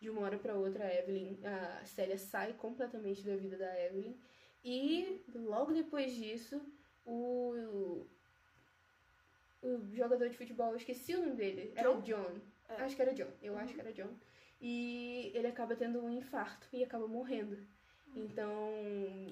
[0.00, 4.14] De uma hora pra outra, a Evelyn, a Célia sai completamente da vida da Evelyn.
[4.62, 6.60] E logo depois disso,
[7.06, 8.06] o,
[9.62, 12.00] o jogador de futebol, eu esqueci o nome dele, era John?
[12.02, 12.40] John.
[12.68, 12.82] É.
[12.82, 14.10] Acho que era John, eu acho que era John.
[14.60, 17.58] E ele acaba tendo um infarto e acaba morrendo.
[18.16, 18.70] Então,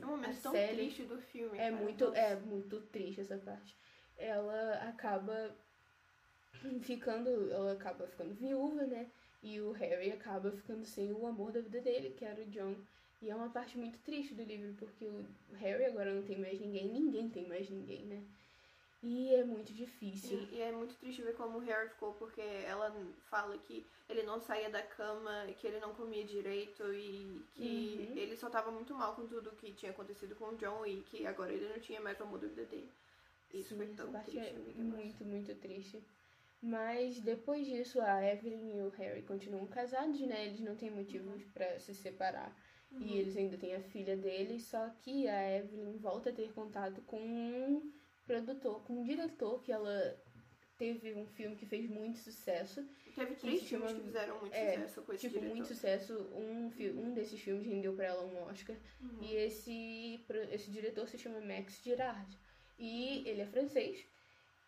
[0.01, 1.57] É um momento a tão série triste do filme.
[1.59, 1.77] é cara.
[1.83, 2.19] muito, Nossa.
[2.19, 3.77] é muito triste essa parte.
[4.19, 5.55] Ela acaba
[6.83, 9.09] ficando, ela acaba ficando viúva, né?
[9.43, 12.77] E o Harry acaba ficando sem o amor da vida dele, que era o John.
[13.21, 15.25] E é uma parte muito triste do livro, porque o
[15.55, 18.23] Harry agora não tem mais ninguém, ninguém tem mais ninguém, né?
[19.03, 20.39] E é muito difícil.
[20.53, 22.95] E, e é muito triste ver como o Harry ficou, porque ela
[23.29, 28.19] fala que ele não saía da cama, que ele não comia direito e que Uhum.
[28.19, 31.27] ele só tava muito mal com tudo que tinha acontecido com o John e que
[31.27, 32.89] agora ele não tinha mais o amor da vida dele.
[33.53, 34.83] Isso Sim, foi tão triste, é amiga.
[34.85, 34.97] nossa.
[34.97, 36.03] muito, muito triste.
[36.63, 40.47] Mas depois disso, a Evelyn e o Harry continuam casados, né?
[40.47, 42.57] Eles não têm motivos pra se separar.
[42.93, 43.01] Uhum.
[43.01, 47.03] E eles ainda têm a filha deles, só que a Evelyn volta a ter contato
[47.03, 47.93] com um
[48.25, 50.17] produtor, com um diretor que ela
[50.79, 52.89] teve um filme que fez muito sucesso.
[53.15, 55.55] Teve três filmes que fizeram muito é, sucesso com esse tipo, diretor.
[55.55, 56.15] muito sucesso.
[56.33, 58.77] Um, um desses filmes rendeu pra ela um Oscar.
[59.01, 59.19] Uhum.
[59.21, 62.39] E esse, esse diretor se chama Max Girard.
[62.79, 64.12] E ele é francês.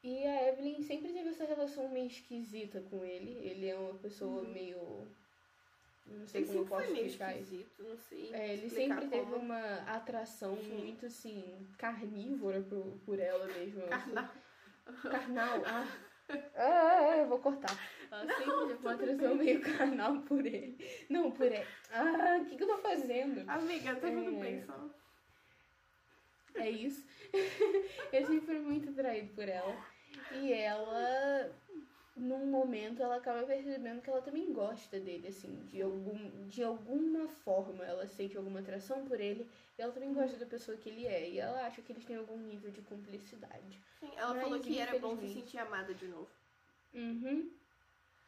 [0.04, 3.38] E a Evelyn sempre teve essa relação meio esquisita com ele.
[3.42, 5.08] Ele é uma pessoa meio.
[6.06, 6.46] Não sei Uhum.
[6.46, 8.34] Ele como eu posso foi explicar esquisito, não sei.
[8.34, 9.36] É, ele sempre teve como.
[9.36, 10.76] uma atração Sim.
[10.76, 13.82] muito assim, carnívora por, por ela mesma.
[13.88, 14.28] Carnal.
[15.02, 15.62] Carnal.
[16.26, 16.40] Ah.
[16.56, 17.68] Ah, eu vou cortar.
[18.10, 20.78] Ela sempre teve uma atração meio carnal por ele.
[21.10, 21.66] Não, por ele.
[21.90, 23.44] Ah, o que, que eu tô fazendo?
[23.46, 24.40] Amiga, tá tudo É.
[24.40, 24.88] bem só.
[26.54, 27.06] É isso.
[28.12, 29.76] Ele sempre foi muito atraído por ela.
[30.32, 31.52] E ela,
[32.16, 37.28] num momento, ela acaba percebendo que ela também gosta dele, assim, de, algum, de alguma
[37.28, 37.84] forma.
[37.84, 39.48] Ela sente alguma atração por ele.
[39.78, 41.28] E ela também gosta da pessoa que ele é.
[41.30, 43.78] E ela acha que eles têm algum nível de cumplicidade.
[44.00, 46.28] Sim, ela Mas, falou que era bom se sentir amada de novo.
[46.94, 47.50] Uhum.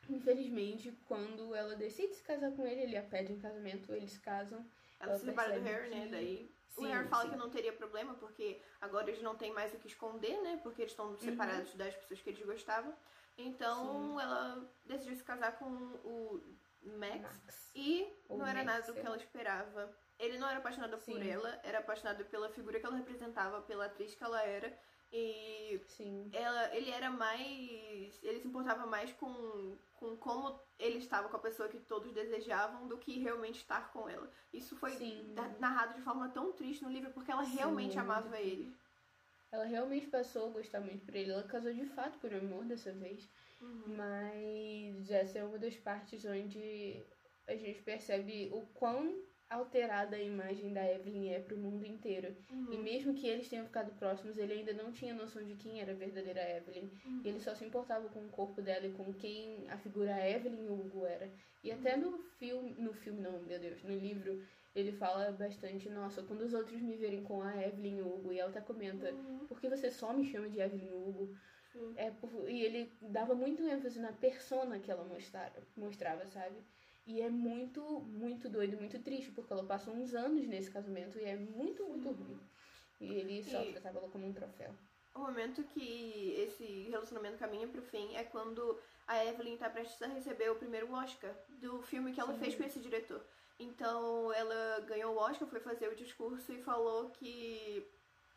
[0.08, 4.64] Infelizmente, quando ela decide se casar com ele, ele a pede em casamento, eles casam.
[5.00, 6.06] Ela Ela se separa do Harry, né?
[6.08, 7.30] que- Daí o Sim, Harry fala sim.
[7.30, 10.60] que não teria problema, porque agora eles não têm mais o que esconder, né?
[10.62, 11.14] Porque eles Uhum.
[11.14, 12.94] estão separados das pessoas que eles gostavam.
[13.38, 16.42] Então ela decidiu se casar com o
[16.82, 17.20] Max.
[17.22, 17.70] Max.
[17.74, 19.96] E Ou não era Max, nada do sei que ela esperava.
[20.18, 21.28] Ele não era apaixonado por Sim.
[21.28, 24.78] ela, era apaixonado pela figura que ela representava, pela atriz que ela era.
[25.18, 26.30] E Sim.
[26.32, 28.22] ela, ele era mais.
[28.22, 32.86] Ele se importava mais com, com como ele estava com a pessoa que todos desejavam
[32.86, 34.30] do que realmente estar com ela.
[34.52, 35.34] Isso foi Sim.
[35.58, 38.76] narrado de forma tão triste no livro porque ela Sim, realmente muito amava ele.
[39.50, 41.30] Ela realmente passou a gostar muito por ele.
[41.30, 43.26] Ela casou de fato por amor dessa vez.
[43.86, 47.02] Mas essa é uma das partes onde
[47.46, 52.34] a gente percebe o quão alterada a imagem da Evelyn é pro mundo inteiro.
[52.50, 52.72] Uhum.
[52.72, 55.92] E mesmo que eles tenham ficado próximos, ele ainda não tinha noção de quem era
[55.92, 56.90] a verdadeira Evelyn.
[57.04, 57.20] Uhum.
[57.24, 60.68] E ele só se importava com o corpo dela e com quem a figura Evelyn
[60.68, 61.30] Hugo era.
[61.62, 64.42] E até no filme, no filme não, meu Deus, no livro,
[64.74, 68.50] ele fala bastante, nossa, quando os outros me verem com a Evelyn Hugo, e ela
[68.50, 69.46] até comenta, Uhum.
[69.46, 71.34] por que você só me chama de Evelyn Hugo?
[71.96, 76.56] É por- e ele dava muito ênfase na persona que ela mostrava, mostrava, sabe?
[77.06, 81.24] E é muito, muito doido, muito triste, porque ela passou uns anos nesse casamento e
[81.24, 82.40] é muito, muito ruim.
[83.00, 84.74] E ele só E- tratava ela como um troféu.
[85.14, 90.08] O momento que esse relacionamento caminha pro fim é quando a Evelyn tá prestes a
[90.08, 92.40] receber o primeiro Oscar do filme que ela Sim.
[92.40, 93.22] fez com esse diretor.
[93.58, 97.82] Então ela ganhou o Oscar, foi fazer o discurso e falou que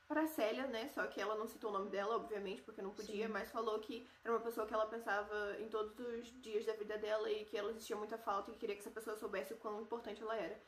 [0.10, 0.90] pra Célia, né?
[0.90, 3.32] Só que ela não citou o nome dela, obviamente, porque não podia, Sim.
[3.32, 6.98] mas falou que era uma pessoa que ela pensava em todos os dias da vida
[6.98, 9.58] dela e que ela sentia muita falta e que queria que essa pessoa soubesse o
[9.58, 10.60] quão importante ela era.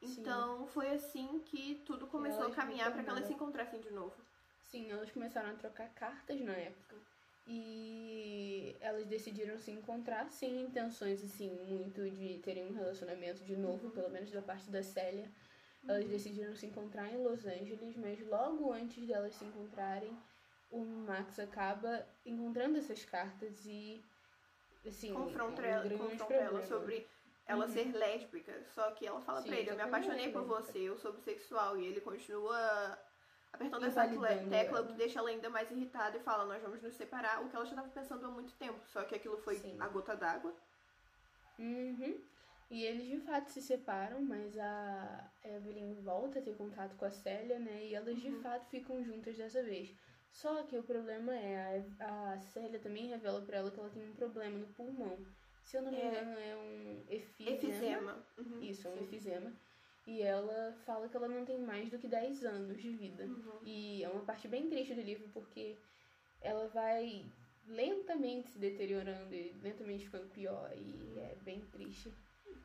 [0.00, 0.20] Sim.
[0.20, 4.16] Então foi assim que tudo começou a caminhar pra que elas se encontrassem de novo.
[4.64, 6.96] Sim, elas começaram a trocar cartas na época.
[7.46, 13.90] E elas decidiram se encontrar sem intenções, assim, muito de terem um relacionamento de novo,
[13.90, 15.30] pelo menos da parte da Célia.
[15.88, 20.16] Elas decidiram se encontrar em Los Angeles, mas logo antes delas se encontrarem,
[20.70, 24.02] o Max acaba encontrando essas cartas e,
[24.84, 27.06] assim, confronta é um ela, confronta ela sobre
[27.46, 27.72] ela Uhum.
[27.72, 28.64] ser lésbica.
[28.74, 31.78] Só que ela fala Sim, pra ele, eu me apaixonei por você, eu sou bissexual.
[31.78, 32.98] E ele continua
[33.52, 34.06] apertando essa
[34.50, 37.48] tecla, o que deixa ela ainda mais irritada e fala, nós vamos nos separar, o
[37.48, 38.78] que ela já estava pensando há muito tempo.
[38.88, 39.76] Só que aquilo foi Sim.
[39.80, 40.52] a gota d'água.
[41.58, 42.20] Uhum.
[42.70, 47.10] E eles de fato se separam, mas a Evelyn volta a ter contato com a
[47.10, 47.86] Célia, né?
[47.86, 48.42] E elas de Uhum.
[48.42, 49.94] fato ficam juntas dessa vez.
[50.32, 54.02] Só que o problema é, a, a Célia também revela pra ela que ela tem
[54.02, 55.16] um problema no pulmão.
[55.64, 56.08] Se eu não me É.
[56.08, 57.56] engano, é um efizema.
[57.56, 58.26] Efizema.
[58.38, 59.04] Uhum, Isso, é um sim.
[59.04, 59.52] efizema.
[60.06, 63.24] E ela fala que ela não tem mais do que 10 anos de vida.
[63.24, 63.58] Uhum.
[63.64, 65.76] E é uma parte bem triste do livro porque
[66.40, 67.24] ela vai
[67.68, 70.70] lentamente se deteriorando e lentamente ficando pior.
[70.76, 72.12] E é bem triste.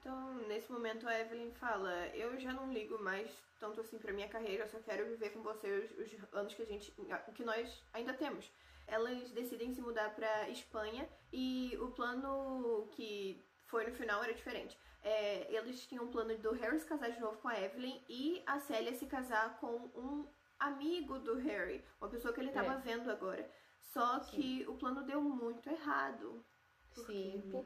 [0.01, 4.27] Então, nesse momento, a Evelyn fala: Eu já não ligo mais tanto assim pra minha
[4.27, 6.91] carreira, eu só quero viver com você os, os anos que a gente.
[6.97, 8.51] o que nós ainda temos.
[8.87, 14.75] Elas decidem se mudar pra Espanha e o plano que foi no final era diferente.
[15.03, 18.41] É, eles tinham um plano do Harry se casar de novo com a Evelyn e
[18.45, 20.27] a Célia se casar com um
[20.59, 22.77] amigo do Harry, uma pessoa que ele tava É.
[22.77, 23.49] vendo agora.
[23.79, 26.43] Só que o plano deu muito errado.
[26.93, 27.57] Por Sim, amiga?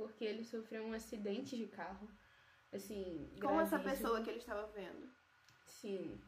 [0.00, 2.08] Porque ele sofreu um acidente de carro.
[2.72, 5.06] Assim, Com essa pessoa que ele estava vendo.
[5.66, 6.18] Sim.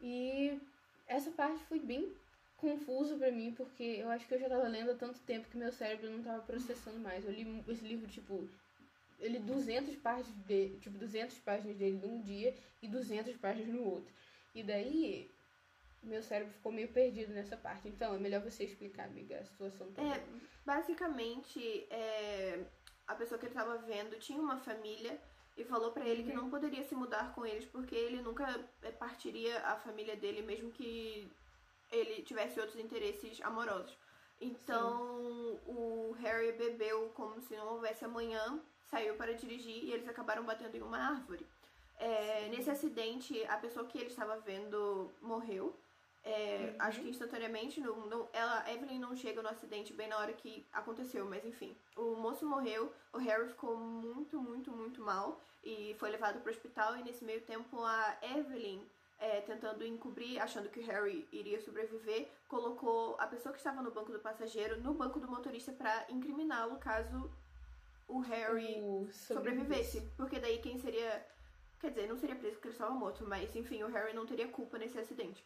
[0.00, 0.58] E
[1.06, 2.16] essa parte foi bem
[2.56, 5.58] confuso pra mim, porque eu acho que eu já tava lendo há tanto tempo que
[5.58, 7.26] meu cérebro não tava processando mais.
[7.26, 8.48] Eu li esse livro, tipo,
[9.18, 13.84] eu li 200 páginas dele, tipo, 200 páginas dele num dia e 200 páginas no
[13.84, 14.10] outro.
[14.54, 15.30] E daí,
[16.02, 17.86] meu cérebro ficou meio perdido nessa parte.
[17.86, 20.08] Então, é melhor você explicar, amiga, a situação toda.
[20.08, 20.24] É,
[20.64, 22.64] basicamente, é,
[23.10, 25.20] a pessoa que ele tava vendo tinha uma família
[25.56, 28.46] e falou para ele que não poderia se mudar com eles porque ele nunca
[28.82, 31.30] é, partiria a família dele, mesmo que
[31.90, 33.96] ele tivesse outros interesses amorosos.
[34.40, 40.44] Então, o Harry bebeu como se não houvesse amanhã, saiu para dirigir e eles acabaram
[40.44, 41.44] batendo em uma árvore.
[41.98, 45.76] É, nesse acidente, a pessoa que ele estava vendo morreu.
[46.22, 46.76] É, Uhum.
[46.78, 50.66] Acho que instantaneamente, não, não, ela, Evelyn não chega no acidente bem na hora que
[50.72, 51.76] aconteceu, mas enfim.
[51.96, 56.52] O moço morreu, o Harry ficou muito, muito, muito mal e foi levado para o
[56.52, 56.96] hospital.
[56.96, 58.80] E nesse meio tempo, a Evelyn,
[59.18, 63.90] é, tentando encobrir, achando que o Harry iria sobreviver, colocou a pessoa que estava no
[63.90, 67.30] banco do passageiro no banco do motorista para incriminá-lo caso
[68.08, 70.02] o Harry O sobrevivesse.
[70.16, 71.24] Porque daí quem seria.
[71.78, 74.48] Quer dizer, não seria preso porque ele estava morto, mas enfim, o Harry não teria
[74.48, 75.42] culpa nesse acidente.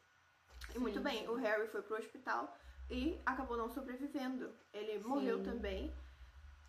[0.75, 2.57] E muito bem, o Harry foi pro hospital
[2.91, 4.51] e acabou não sobrevivendo.
[4.73, 5.45] Ele morreu Sim.
[5.45, 5.93] também.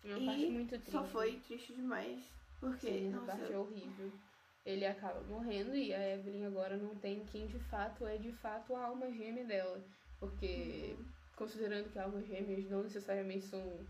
[0.04, 0.90] É uma e parte muito triste.
[0.92, 2.24] Só foi triste demais.
[2.60, 4.12] Porque, Sim, nossa, parte é horrível.
[4.64, 8.74] Ele acaba morrendo e a Evelyn agora não tem quem de fato é de fato
[8.74, 9.80] a alma gêmea dela.
[10.18, 11.04] Porque, Uhum.
[11.36, 13.84] considerando que almas gêmeas não necessariamente são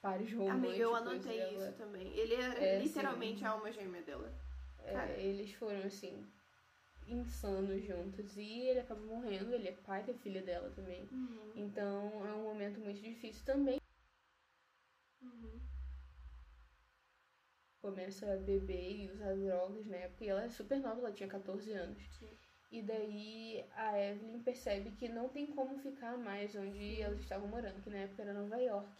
[0.00, 0.64] pares românticos.
[0.68, 2.06] amiga, eu anotei ela- isso também.
[2.16, 3.44] Ele era É, literalmente sim.
[3.44, 4.32] a alma gêmea dela.
[4.84, 5.12] É, Cara.
[5.12, 6.24] eles foram assim,
[7.08, 8.36] insanos juntos.
[8.36, 11.08] E ele acaba morrendo, ele é pai da filha dela também.
[11.10, 11.52] Uhum.
[11.54, 13.80] Então é um momento muito difícil também.
[15.22, 15.60] Uhum.
[17.80, 20.24] Começa a beber e usar drogas na época.
[20.24, 22.02] E ela é super nova, ela tinha 14 anos.
[22.18, 22.36] Sim.
[22.70, 27.80] E daí a Evelyn percebe que não tem como ficar mais onde elas estavam morando,
[27.82, 28.90] que na época era Nova York.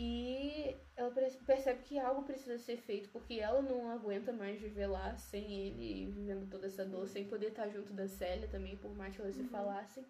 [0.00, 4.86] E ela perce- percebe que algo precisa ser feito, porque ela não aguenta mais viver
[4.86, 8.94] lá sem ele, vivendo toda essa dor, sem poder estar junto da Célia também, por
[8.94, 9.48] mais que elas se Uhum.
[9.48, 10.06] falassem.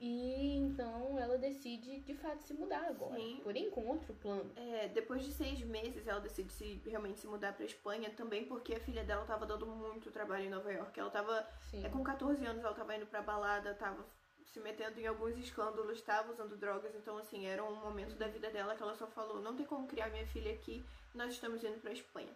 [0.00, 3.14] E então ela decide de fato se mudar agora.
[3.14, 3.38] Sim.
[3.44, 4.50] Porém, com outro plano.
[4.56, 8.74] É, depois de seis meses, ela decide se realmente se mudar pra Espanha também, porque
[8.74, 10.98] a filha dela tava dando muito trabalho em Nova York.
[10.98, 11.48] Ela tava.
[11.72, 14.04] É, com 14 anos ela tava indo pra balada, tava
[14.52, 18.50] se metendo em alguns escândalos, tava usando drogas, então assim, era um momento da vida
[18.50, 20.84] dela que ela só falou, não tem como criar minha filha aqui,
[21.14, 22.28] nós estamos indo pra Espanha.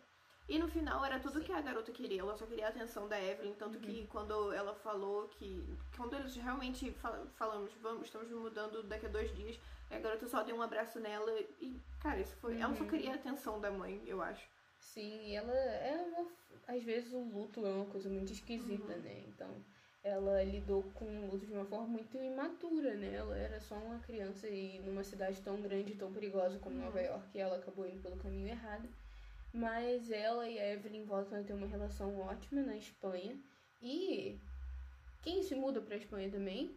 [0.48, 3.20] E no final era tudo que a garota queria, ela só queria a atenção da
[3.20, 5.76] Evelyn, tanto que quando ela falou que.
[5.96, 9.58] Quando eles realmente fal- falamos, vamos, estamos mudando daqui a dois dias,
[9.90, 12.60] a garota só deu um abraço nela e, cara, isso foi.
[12.60, 12.88] Ela só Uhum.
[12.88, 14.48] queria a atenção da mãe, eu acho.
[14.78, 16.30] Sim, e ela é uma.
[16.68, 19.00] Às vezes o luto é uma coisa muito esquisita, Uhum.
[19.00, 19.24] né?
[19.26, 19.50] Então
[20.06, 23.14] ela lidou com o luto de uma forma muito imatura, né?
[23.14, 26.84] Ela era só uma criança e numa cidade tão grande e tão perigosa como Uhum.
[26.84, 28.88] Nova York, ela acabou indo pelo caminho errado.
[29.52, 33.36] Mas ela e a Evelyn voltam a ter uma relação ótima na Espanha.
[33.82, 34.38] E
[35.22, 36.76] quem se muda pra Espanha também?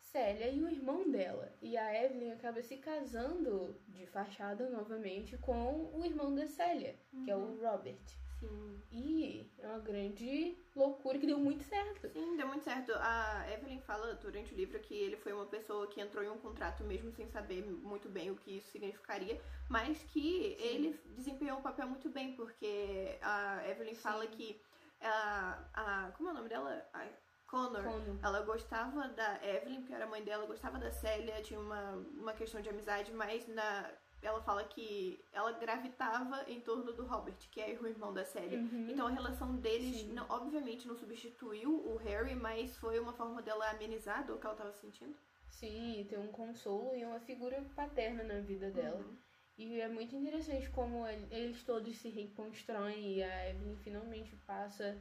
[0.00, 1.52] Célia e o irmão dela.
[1.60, 7.30] E a Evelyn acaba se casando de fachada novamente com o irmão da Célia, que
[7.30, 7.98] é o Robert.
[8.40, 8.82] Sim.
[8.92, 12.08] E é uma grande loucura que deu muito certo.
[12.08, 12.92] Sim, deu muito certo.
[12.94, 16.38] A Evelyn fala durante o livro que ele foi uma pessoa que entrou em um
[16.38, 21.62] contrato mesmo sem saber muito bem o que isso significaria, mas que ele desempenhou o
[21.62, 24.60] papel muito bem, porque a Evelyn fala que
[25.00, 26.10] a, a.
[26.12, 26.86] Como é o nome dela?
[26.92, 27.06] A
[27.46, 27.82] Connor.
[27.82, 28.18] Como?
[28.22, 32.32] Ela gostava da Evelyn, porque era a mãe dela, gostava da Célia, tinha uma, uma
[32.32, 33.90] questão de amizade, mas na,
[34.22, 38.58] ela fala que ela gravitava em torno do Robert, que é o irmão da Célia.
[38.58, 38.88] Uhum.
[38.90, 43.70] Então a relação deles, não- obviamente, não substituiu o Harry, mas foi uma forma dela
[43.70, 45.14] amenizar a dor que ela tava sentindo.
[45.48, 48.98] Sim, tem um consolo e uma figura paterna na vida dela.
[48.98, 49.16] Uhum.
[49.58, 54.98] E é muito interessante como el- eles todos se reconstroem e a Evelyn finalmente passa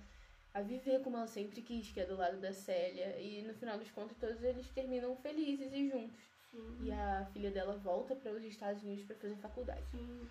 [0.54, 3.20] a viver como ela sempre quis, que é do lado da Célia.
[3.20, 6.22] E no final dos contos, todos eles terminam felizes e juntos.
[6.56, 6.78] Sim.
[6.86, 9.86] E a filha dela volta para os Estados Unidos para fazer faculdade.
[9.92, 10.30] Sim.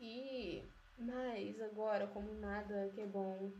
[0.00, 0.62] E
[0.98, 3.50] mas agora, como nada que é bom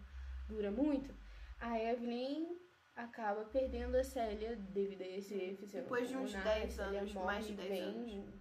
[0.49, 1.15] dura muito,
[1.59, 2.57] a Evelyn
[2.95, 6.61] acaba perdendo a Célia devido a esse Depois de uns pulmonar.
[6.61, 8.35] 10 A Célia anos, morre mais de 10 bem, anos.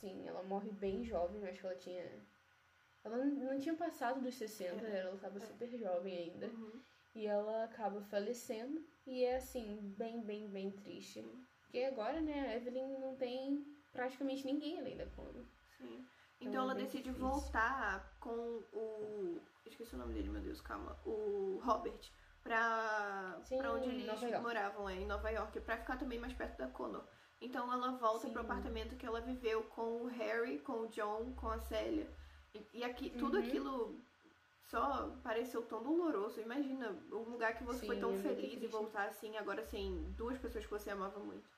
[0.00, 2.06] Sim, ela morre bem jovem, acho que ela tinha.
[3.02, 6.46] Ela não tinha passado dos 60, É, ela estava super jovem ainda.
[6.46, 6.80] Uhum.
[7.14, 8.84] E ela acaba falecendo.
[9.06, 11.24] E é assim, bem, bem, bem triste.
[11.70, 15.44] Porque agora, né, a Evelyn não tem praticamente ninguém além da Connor.
[15.78, 16.04] Sim.
[16.40, 17.28] Então Então é ela bem decide difícil.
[17.28, 19.40] voltar com o.
[19.64, 20.96] Esqueci o nome dele, meu Deus, calma.
[21.06, 22.10] O Robert.
[22.42, 26.58] Pra, Sim, pra onde eles moravam, é, em Nova York, pra ficar também mais perto
[26.58, 27.04] da Connor.
[27.40, 28.32] Então ela volta Sim.
[28.32, 32.10] pro apartamento que ela viveu com o Harry, com o John, com a Célia.
[32.52, 33.42] E, e aqui, tudo Uhum.
[33.44, 34.00] aquilo
[34.70, 36.40] só pareceu tão doloroso.
[36.40, 40.12] Imagina um lugar que você Sim, foi tão é feliz e voltar assim, agora sem
[40.12, 41.48] duas pessoas que você amava muito.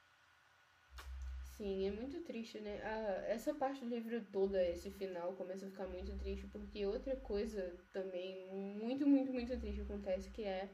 [1.63, 2.81] Sim, é muito triste, né?
[2.83, 7.15] Ah, essa parte do livro toda, esse final, começa a ficar muito triste, porque outra
[7.15, 10.69] coisa também muito, muito, muito triste acontece, que é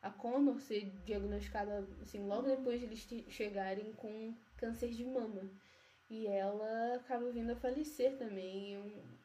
[0.00, 5.42] a Connor ser diagnosticada, assim, logo depois de eles chegarem com câncer de mama.
[6.08, 8.76] E ela acaba vindo a falecer também.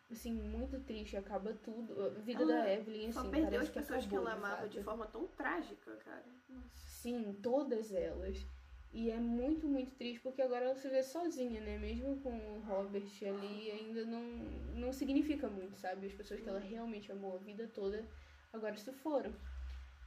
[0.10, 2.08] É assim, muito triste, acaba tudo.
[2.08, 4.70] A vida Ela da Evelyn, assim, perdeu as pessoas que, acabou, ela de amava fato.
[4.70, 6.26] de forma tão trágica, cara.
[6.50, 6.90] Nossa.
[6.90, 8.46] Sim, todas elas.
[8.96, 11.78] E é muito, muito triste porque agora ela se vê sozinha, né?
[11.78, 14.22] Mesmo com o Robert ali, ainda não,
[14.74, 16.08] não significa muito, sabe?
[16.08, 18.06] As pessoas que ela realmente amou a vida toda
[18.54, 19.34] agora se foram.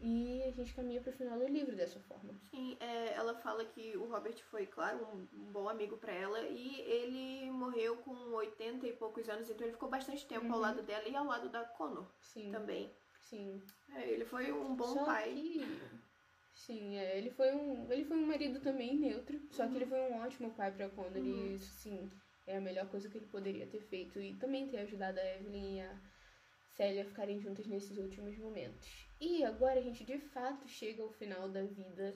[0.00, 2.32] E a gente caminha pro final do livro dessa forma.
[2.50, 6.40] Sim, é, ela fala que o Robert foi, claro, um, um bom amigo pra ela
[6.40, 10.60] e ele morreu com 80 e poucos anos, então ele ficou bastante tempo ao Uhum.
[10.60, 12.90] lado dela e ao lado da Connor Sim, também.
[13.20, 13.60] sim.
[13.94, 15.34] É, ele foi um bom só pai.
[15.34, 15.60] que.
[16.58, 17.90] Sim, é, ele foi um.
[17.90, 19.40] Ele foi um marido também neutro.
[19.52, 21.16] Só que ele foi um ótimo pai pra Connor.
[21.16, 21.52] Uhum.
[21.52, 22.10] E isso sim,
[22.46, 24.20] é a melhor coisa que ele poderia ter feito.
[24.20, 26.00] E também ter ajudado a Evelyn e a
[26.76, 29.06] Célia a ficarem juntas nesses últimos momentos.
[29.20, 32.14] E agora a gente de fato chega ao final da vida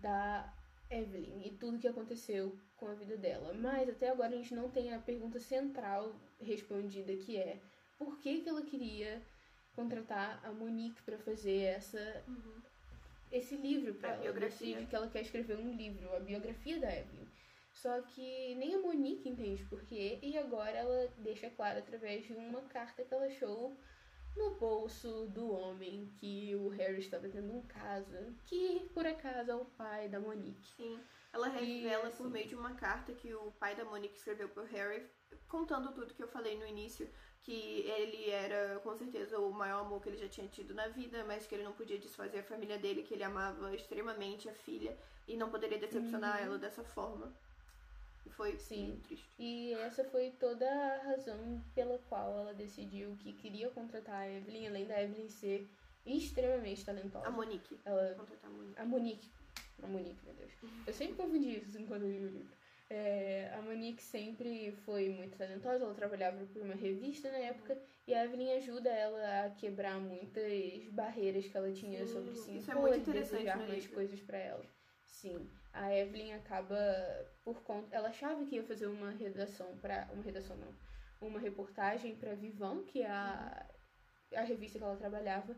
[0.00, 0.54] da
[0.90, 3.54] Evelyn e tudo que aconteceu com a vida dela.
[3.54, 7.58] Mas até agora a gente não tem a pergunta central respondida, que é
[7.98, 9.22] por que, que ela queria
[9.74, 12.67] contratar a Monique pra fazer essa Uhum.
[13.30, 14.22] Esse livro pra A ela.
[14.22, 14.74] biografia.
[14.74, 17.26] Decide que ela quer escrever um livro, a biografia da Evelyn.
[17.72, 22.32] Só que nem a Monique entende por quê, e agora ela deixa claro através de
[22.32, 23.78] uma carta que ela achou
[24.36, 28.16] no bolso do homem que o Harry estava tendo um caso,
[28.46, 30.66] que por acaso é o pai da Monique.
[30.76, 30.98] Sim.
[31.32, 34.48] Ela E, revela por assim- meio de uma carta que o pai da Monique escreveu
[34.48, 35.06] pro Harry,
[35.46, 37.08] contando tudo que eu falei no início,
[37.42, 41.24] que ele era com certeza o maior amor que ele já tinha tido na vida,
[41.24, 44.96] mas que ele não podia desfazer a família dele, que ele amava extremamente a filha
[45.26, 46.44] e não poderia decepcionar Uhum.
[46.46, 47.32] ela dessa forma.
[48.26, 48.88] E foi Sim.
[48.88, 49.26] muito triste.
[49.38, 54.68] E essa foi toda a razão pela qual ela decidiu que queria contratar a Evelyn,
[54.68, 55.66] além da Evelyn ser
[56.04, 57.26] extremamente talentosa.
[57.26, 57.78] A Monique.
[57.84, 58.80] Ela Contratar a Monique.
[58.80, 59.30] A Monique.
[59.82, 60.52] A Monique, meu Deus.
[60.86, 62.57] Eu sempre confundi isso enquanto eu li o livro.
[62.90, 68.14] É, a Monique sempre foi muito talentosa, ela trabalhava por uma revista na época e
[68.14, 72.70] a Evelyn ajuda ela a quebrar muitas barreiras que ela tinha Sim, sobre se isso
[72.70, 73.94] é muito e interessante desejar mais livro.
[73.94, 74.64] coisas pra ela.
[75.04, 76.78] Sim, a Evelyn acaba
[77.44, 80.74] por conta, ela achava que ia fazer uma redação para uma redação não,
[81.20, 83.66] uma reportagem pra Vivan, que é a,
[84.34, 85.54] a revista que ela trabalhava,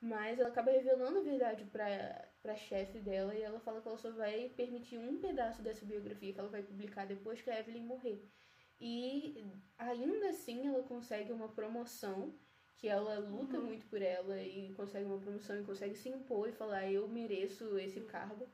[0.00, 3.98] mas ela acaba revelando a verdade pra, pra chefe dela e ela fala que ela
[3.98, 7.84] só vai permitir um pedaço dessa biografia que ela vai publicar depois que a Evelyn
[7.84, 8.22] morrer.
[8.80, 9.44] E
[9.78, 12.34] ainda assim ela consegue uma promoção,
[12.78, 13.66] que ela luta Uhum.
[13.66, 17.78] muito por ela e consegue uma promoção e consegue se impor e falar eu mereço
[17.78, 18.48] esse cargo.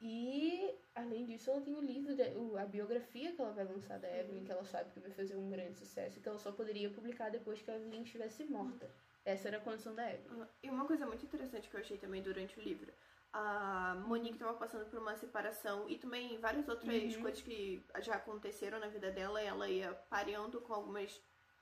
[0.00, 3.98] E além disso ela tem o livro, de- o- a biografia que ela vai lançar
[3.98, 6.52] da Evelyn, que ela sabe que vai fazer um grande sucesso e que ela só
[6.52, 8.88] poderia publicar depois que a Evelyn estivesse morta.
[9.24, 10.42] Essa era a condição da Evelyn.
[10.42, 12.92] Ah, E uma coisa muito interessante que eu achei também durante o livro.
[13.32, 17.22] A Monique estava passando por uma separação e também várias outras Uhum.
[17.22, 19.40] coisas que já aconteceram na vida dela.
[19.40, 21.18] Ela ia pareando com algumas,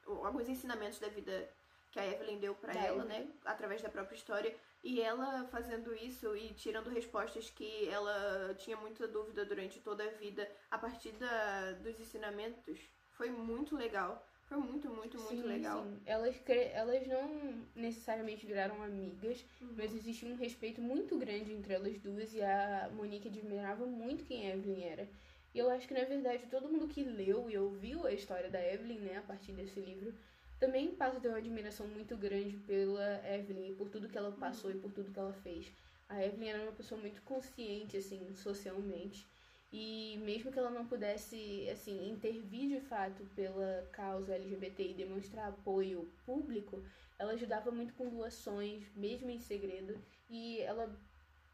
[0.07, 1.49] alguns ensinamentos da vida
[1.93, 3.27] que a Evelyn deu pra Da ela, Evelyn.
[3.27, 3.33] né?
[3.45, 4.57] Através da própria história.
[4.83, 10.11] E ela fazendo isso e tirando respostas que ela tinha muita dúvida durante toda a
[10.13, 12.81] vida a partir da, dos ensinamentos.
[13.11, 14.27] Foi muito legal.
[14.51, 15.85] Foi muito, muito, muito Sim, legal.
[15.85, 16.01] sim.
[16.05, 19.75] Elas, cre- elas não necessariamente viraram amigas, Uhum.
[19.79, 24.47] mas existia um respeito muito grande entre elas duas e a Monique admirava muito quem
[24.47, 25.09] a Evelyn era.
[25.55, 28.61] E eu acho que, na verdade, todo mundo que leu e ouviu a história da
[28.61, 30.13] Evelyn, né, a partir desse livro,
[30.59, 34.33] também passa a ter uma admiração muito grande pela Evelyn e por tudo que ela
[34.33, 35.73] passou e por tudo que ela fez.
[36.09, 39.30] A Evelyn era uma pessoa muito consciente, assim, socialmente.
[39.73, 45.49] E mesmo que ela não pudesse, assim, intervir de fato pela causa LGBT e demonstrar
[45.49, 46.83] apoio público,
[47.19, 49.97] ela ajudava muito com doações, mesmo em segredo.
[50.29, 50.93] E ela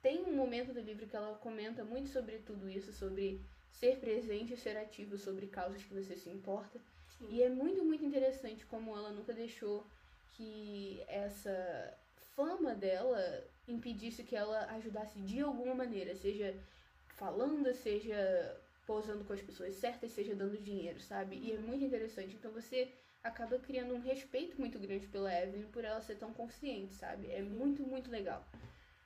[0.01, 3.41] tem um momento do livro que ela comenta muito sobre tudo isso, sobre
[3.71, 6.81] ser presente e ser ativo sobre causas que você se importa.
[7.19, 7.29] Sim.
[7.31, 9.87] E é muito, muito interessante como ela nunca deixou
[10.33, 11.99] que essa
[12.35, 16.55] fama dela impedisse que ela ajudasse de alguma maneira, seja
[17.17, 21.37] falando, seja posando com as pessoas certas, seja dando dinheiro, sabe?
[21.37, 22.35] E é muito interessante.
[22.37, 22.89] Então você
[23.23, 27.31] acaba criando um respeito muito grande pela Evelyn por ela ser tão consciente, sabe?
[27.31, 28.45] É muito, muito legal.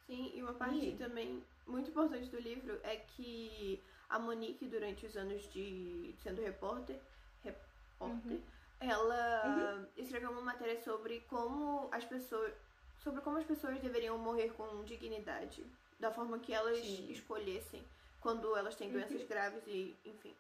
[0.07, 5.07] Sim, e uma parte E- também muito importante do livro é que a Monique, durante
[5.07, 6.99] os anos de sendo repórter,
[7.43, 7.61] repórter,
[8.01, 8.41] Uhum.
[8.81, 9.87] ela uhum.
[9.97, 12.53] escreveu uma matéria sobre como as pessoas
[12.99, 15.65] sobre como as pessoas deveriam morrer com dignidade,
[15.99, 17.11] da forma que elas Sim.
[17.11, 17.83] escolhessem
[18.21, 19.27] quando elas têm doenças uhum.
[19.27, 20.35] graves e enfim.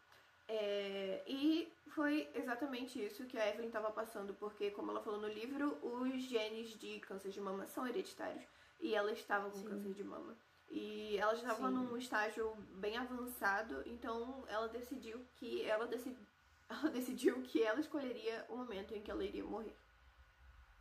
[0.48, 5.28] É, e foi exatamente isso que a Evelyn estava passando, porque, como ela falou no
[5.28, 8.44] livro, os genes de câncer de mama são hereditários
[8.80, 9.68] e ela estava com Sim.
[9.68, 10.36] câncer de mama.
[10.68, 16.18] E ela estava num estágio bem avançado, então ela decidiu que ela, decidi,
[16.68, 19.76] ela decidiu que ela escolheria o momento em que ela iria morrer.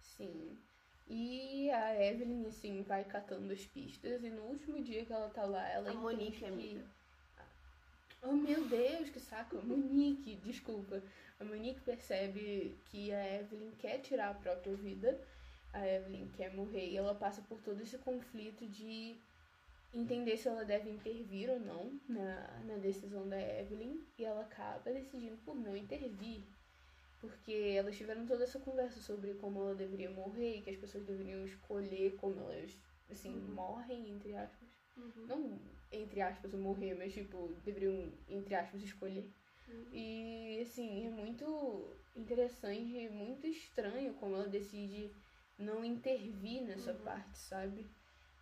[0.02, 0.58] Sim.
[1.10, 5.43] E a Evelyn, assim, vai catando as pistas e no último dia que ela tá
[5.43, 6.45] lá, ela a Monique, que...
[6.45, 6.86] amiga
[8.22, 9.57] Oh meu Deus, que saco!
[9.57, 11.01] A Monique, desculpa.
[11.39, 15.20] A Monique percebe que a Evelyn quer tirar a própria vida,
[15.74, 19.16] a Evelyn quer morrer, e ela passa por todo esse conflito de
[19.93, 24.91] entender se ela deve intervir ou não na, na decisão da Evelyn, e ela acaba
[24.91, 26.43] decidindo por não intervir.
[27.20, 31.05] Porque elas tiveram toda essa conversa sobre como ela deveria morrer e que as pessoas
[31.05, 32.78] deveriam escolher como elas,
[33.11, 33.53] assim, uhum.
[33.53, 34.70] morrem, entre aspas.
[34.95, 35.26] Uhum.
[35.28, 35.59] Não
[35.91, 39.30] entre aspas, morrer, mas tipo, deveriam, entre aspas, escolher.
[39.67, 39.86] Uhum.
[39.91, 45.11] E assim, é muito interessante, muito estranho como ela decide
[45.57, 46.99] não intervir nessa uhum.
[46.99, 47.86] parte, sabe?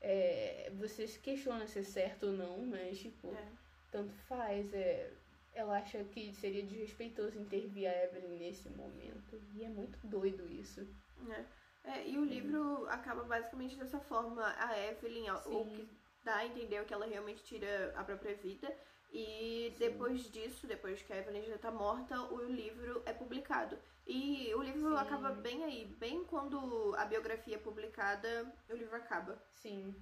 [0.01, 3.51] É, você se questiona se é certo ou não, mas tipo, é.
[3.91, 4.73] tanto faz.
[4.73, 5.11] É,
[5.57, 9.41] ela acha que seria desrespeitoso intervir a Evelyn nesse momento.
[9.55, 10.87] E é muito doido isso.
[11.29, 11.45] É.
[11.83, 14.43] É, e o livro acaba basicamente dessa forma.
[14.59, 15.55] A Evelyn, Sim.
[15.55, 15.89] o que
[16.23, 18.71] dá a entender que ela realmente tira a própria vida.
[19.11, 19.79] E Sim.
[19.79, 23.79] depois disso, depois que a Evelyn já tá morta, o livro é publicado.
[24.05, 24.97] E o livro Sim.
[24.97, 29.41] acaba bem aí, bem quando a biografia é publicada, o livro acaba.
[29.55, 29.95] Sim,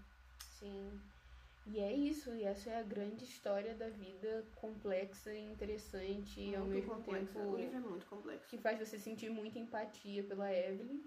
[0.59, 0.99] sim.
[1.67, 6.57] E é isso, e essa é a grande história da vida complexa e interessante muito
[6.57, 7.33] ao mesmo complexa.
[7.33, 7.39] tempo.
[7.39, 8.49] O livro é muito complexo.
[8.49, 11.01] Que faz você sentir muita empatia pela Evelyn.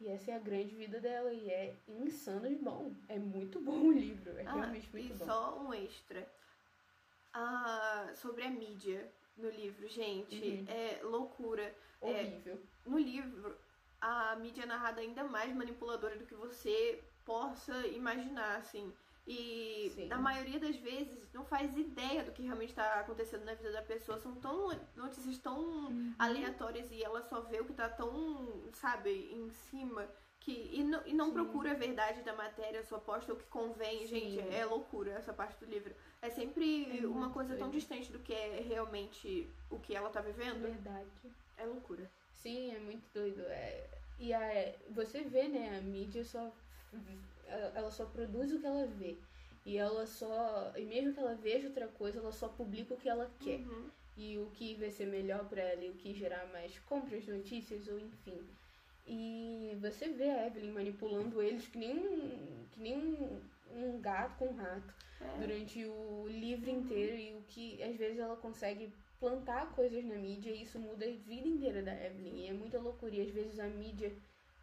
[0.00, 2.92] E essa é a grande vida dela e é insano de bom.
[3.08, 5.24] É muito bom o livro, é ah, realmente muito e bom.
[5.24, 6.30] E só um extra.
[7.32, 10.64] Ah, sobre a mídia no livro, gente, uhum.
[10.68, 11.74] é loucura.
[12.02, 12.54] É, Horrível.
[12.54, 13.56] É, no livro,
[14.00, 18.92] a mídia é narrada ainda mais manipuladora do que você possa imaginar, assim.
[19.26, 20.06] E Sim.
[20.06, 23.82] na maioria das vezes não faz ideia do que realmente está acontecendo na vida da
[23.82, 24.18] pessoa.
[24.18, 26.14] São tão notícias tão uhum.
[26.16, 30.06] aleatórias e ela só vê o que está tão, sabe, em cima.
[30.38, 34.06] Que, e não, e não procura a verdade da matéria, só posta o que convém.
[34.06, 34.06] Sim.
[34.06, 35.92] Gente, é loucura essa parte do livro.
[36.22, 40.20] É sempre é uma coisa tão distante do que é realmente o que ela está
[40.20, 40.62] vivendo.
[40.62, 41.10] Verdade.
[41.56, 42.08] É loucura.
[42.32, 43.40] Sim, é muito doido.
[43.40, 43.88] É...
[44.20, 46.52] E a, você vê, né, a mídia só
[47.74, 49.16] ela só produz o que ela vê.
[49.64, 50.72] E ela só.
[50.76, 53.58] E mesmo que ela veja outra coisa, ela só publica o que ela quer.
[53.60, 53.90] Uhum.
[54.16, 57.86] E o que vai ser melhor para ela e o que gerar mais compras, notícias
[57.88, 58.40] ou enfim.
[59.06, 63.40] E você vê a Evelyn manipulando eles que nem um, que nem um,
[63.74, 65.38] um gato com um rato é.
[65.38, 67.16] durante o livro inteiro.
[67.16, 71.10] E o que às vezes ela consegue plantar coisas na mídia e isso muda a
[71.10, 72.36] vida inteira da Evelyn.
[72.36, 73.14] E é muita loucura.
[73.14, 74.12] E às vezes a mídia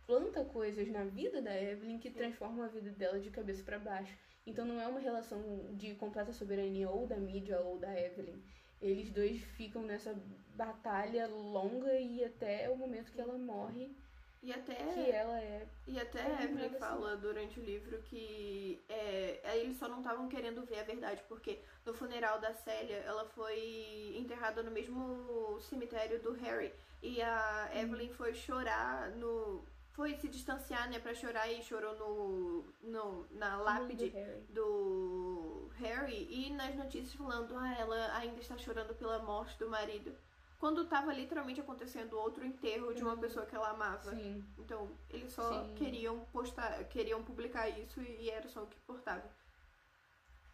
[0.06, 4.16] planta coisas na vida da Evelyn que transformam a vida dela de cabeça para baixo.
[4.46, 5.42] Então não é uma relação
[5.72, 8.42] de completa soberania ou da mídia ou da Evelyn.
[8.82, 10.14] Eles dois ficam nessa
[10.56, 13.96] batalha longa e até o momento que ela morre.
[14.42, 15.66] E até, que ela é.
[15.88, 16.78] E até a Evelyn assim.
[16.78, 21.60] fala durante o livro que é, eles só não estavam querendo ver a verdade, porque
[21.86, 26.74] no funeral da Célia ela foi enterrada no mesmo cemitério do Harry.
[27.02, 27.80] E a uhum.
[27.80, 29.64] Evelyn foi chorar no,
[29.94, 34.42] foi se distanciar, né, pra chorar e chorou no, no na lápide do Harry.
[34.50, 36.28] do Harry.
[36.30, 40.14] E nas notícias falando, ah, ela ainda está chorando pela morte do marido.
[40.60, 43.20] Quando tava literalmente acontecendo outro enterro de uma uhum.
[43.20, 44.16] pessoa que ela amava.
[44.16, 44.44] Sim.
[44.58, 45.76] Então, eles só Sim.
[45.76, 49.30] queriam postar, queriam publicar isso e era só o que importava.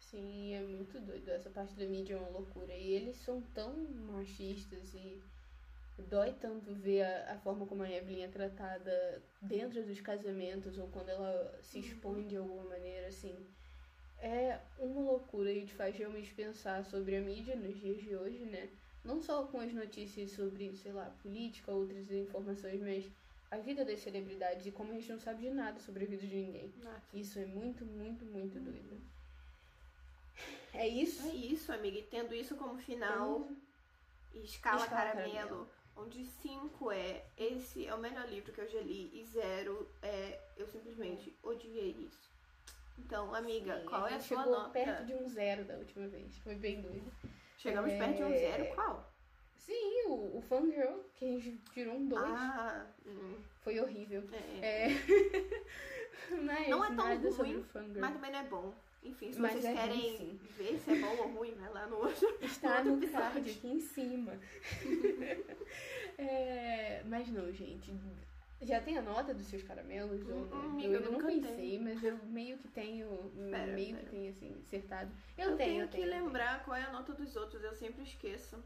[0.00, 1.28] Sim, é muito doido.
[1.30, 2.74] Essa parte da mídia é uma loucura.
[2.74, 3.72] E eles são tão
[4.12, 5.22] machistas e
[6.00, 10.88] dói tanto ver a, a, forma como a Evelyn é tratada dentro dos casamentos ou
[10.88, 11.84] quando ela se uhum.
[11.84, 13.34] expõe de alguma maneira, assim.
[14.18, 18.44] É uma loucura e te faz realmente pensar sobre a mídia nos dias de hoje,
[18.44, 18.68] né?
[19.04, 23.10] Não só com as notícias sobre, sei lá, política, outras informações, mas
[23.50, 26.26] a vida das celebridades e como a gente não sabe de nada sobre a vida
[26.26, 26.72] de ninguém.
[26.82, 27.00] Nossa.
[27.14, 28.64] Isso é muito, muito, muito uhum.
[28.64, 29.00] doido.
[30.74, 31.26] É isso?
[31.28, 31.98] É isso, amiga.
[31.98, 33.48] E tendo isso como final,
[34.34, 35.32] escala, escala caramelo.
[35.32, 39.88] caramelo onde 5 é esse é o melhor livro que eu já li e 0
[40.02, 42.30] é eu simplesmente odiei isso.
[42.98, 44.70] Então, amiga, Sim, qual é a sua nota?
[44.70, 46.36] perto de um zero da última vez.
[46.38, 47.10] Foi bem doido.
[47.56, 47.98] Chegamos é...
[47.98, 49.10] perto de um zero, qual?
[49.56, 52.22] Sim, o, o Fangirl, que a gente tirou um 2.
[52.24, 54.22] Ah, hum, Foi horrível.
[54.60, 54.86] é.
[54.86, 54.88] É.
[56.42, 57.66] mas Não é tão ruim.
[57.98, 58.74] Mas também não é bom.
[59.02, 60.40] Enfim, se Mas vocês é ruim, querem sim.
[60.58, 62.36] ver se é bom ou ruim, vai lá no outro.
[62.42, 64.38] Está outro no card aqui em cima.
[66.18, 67.90] É, mas não, gente.
[68.60, 70.20] Já tem a nota dos seus caramelos?
[70.28, 71.82] Hum, ou hum, amiga, eu não nunca pensei, tenho.
[71.82, 73.08] mas eu meio que tenho.
[73.50, 74.04] Pera, meio pera.
[74.04, 75.10] que tenho, assim, acertado.
[75.38, 76.04] Eu, Eu, tenho, tenho eu que tenho.
[76.06, 76.24] eu tenho.
[76.26, 78.62] lembrar qual é a nota dos outros, eu sempre esqueço.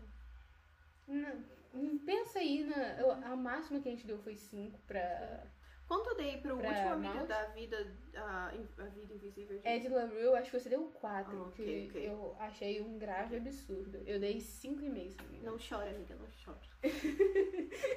[1.07, 2.99] Não, pensa aí na.
[2.99, 5.45] eu- a máxima que a gente deu foi 5 pra.
[5.87, 7.29] Quanto eu dei pro Pra último amigo mouse?
[7.29, 8.47] da vida, a,
[8.79, 9.57] a vida invisível?
[9.59, 9.69] gente?
[9.69, 12.09] Ed LaRue, acho que você deu 4, Ah, ok, que ok.
[12.09, 13.99] eu achei um grave absurdo.
[14.07, 16.61] Eu dei 5,5, se não chora, amiga, não chora.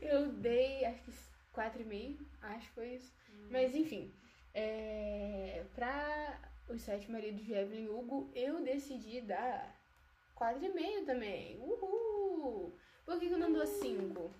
[0.00, 1.10] Eu dei, acho que
[1.54, 3.12] 4,5, acho que foi isso.
[3.30, 3.48] Hum.
[3.50, 4.12] Mas enfim,
[4.54, 9.74] é, pra os sete maridos de Evelyn Hugo, eu decidi dar
[10.36, 11.58] 4,5 também.
[11.60, 12.76] Uhul!
[13.04, 14.32] Por que, que eu não dou 5?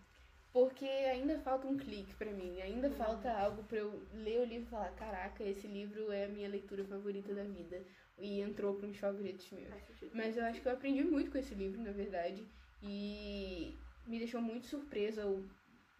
[0.58, 4.66] Porque ainda falta um clique pra mim, ainda falta algo pra eu ler o livro
[4.66, 7.80] e falar: caraca, esse livro é a minha leitura favorita da vida.
[8.18, 9.68] E entrou para uns favoritos meus.
[10.12, 12.44] Mas eu acho que eu aprendi muito com esse livro, na verdade.
[12.82, 15.48] E me deixou muito surpresa o-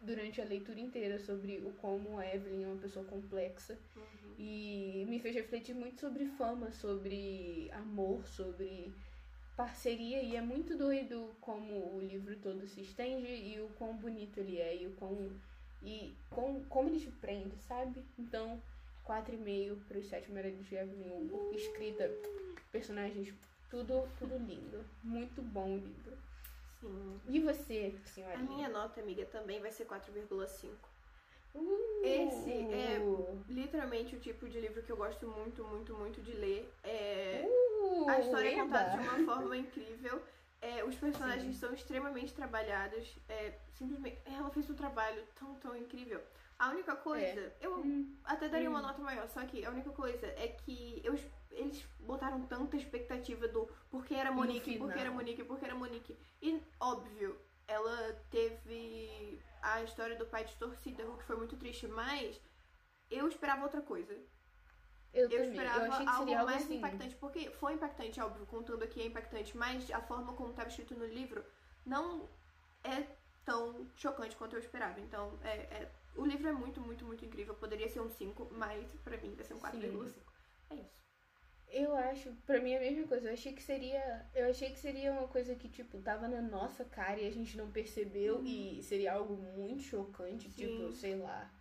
[0.01, 3.79] durante a leitura inteira sobre o como a Evelyn é uma pessoa complexa.
[3.95, 4.35] Uhum.
[4.37, 8.93] E me fez refletir muito sobre fama, sobre amor, sobre
[9.59, 10.21] parceria.
[10.23, 14.57] E é muito doido como o livro todo se estende e o quão bonito ele
[14.57, 15.29] é e o quão.
[15.83, 18.05] E com, como ele te prende, sabe?
[18.17, 18.61] Então,
[19.05, 21.51] 4,5 para os Sete Maridos de Hugo.
[21.53, 22.09] Escrita,
[22.71, 23.33] personagens,
[23.69, 24.85] tudo, tudo lindo.
[25.03, 26.17] Muito bom o livro.
[26.79, 27.19] Sim.
[27.27, 28.37] E você, A senhora?
[28.37, 30.69] minha nota, amiga, também vai ser 4,5.
[31.53, 32.99] Uh, Esse é
[33.47, 36.71] Literalmente o tipo de livro que eu gosto muito, muito, muito de ler.
[36.83, 37.43] É...
[37.45, 38.63] Uh, A história é eba.
[38.63, 40.21] contada de uma forma incrível.
[40.61, 43.17] É, os personagens são extremamente trabalhados.
[43.29, 46.21] É, simplesmente, ela fez um trabalho tão, tão incrível.
[46.57, 48.83] A única coisa, eu Hum, até daria uma Hum.
[48.83, 51.17] nota maior, só que a única coisa é que eu,
[51.51, 56.17] eles botaram tanta expectativa do porque era Monique, porque era Monique, porque era Monique.
[56.41, 57.37] E, óbvio,
[57.69, 62.39] ela teve a história do pai distorcida, o que foi muito triste, mas
[63.09, 64.13] eu esperava outra coisa.
[65.13, 66.75] eu, Eu esperava eu algo algo mais assim.
[66.77, 70.95] impactante, porque foi impactante, óbvio, contando aqui é impactante, mas a forma como estava escrito
[70.95, 71.43] no livro
[71.85, 72.27] não
[72.83, 73.07] é
[73.45, 74.99] tão chocante quanto eu esperava.
[74.99, 77.55] Então, é, é- o livro é muito, muito, muito incrível.
[77.55, 80.23] Poderia ser um 5, mas pra mim vai ser um 4,5.
[80.69, 80.99] É isso.
[81.71, 83.29] Eu acho, pra mim é a mesma coisa.
[83.29, 84.25] Eu achei que seria.
[84.33, 87.55] Eu achei que seria uma coisa que, tipo, tava na nossa cara e a gente
[87.57, 90.67] não percebeu e seria algo muito chocante, Sim.
[90.67, 91.51] tipo, sei lá.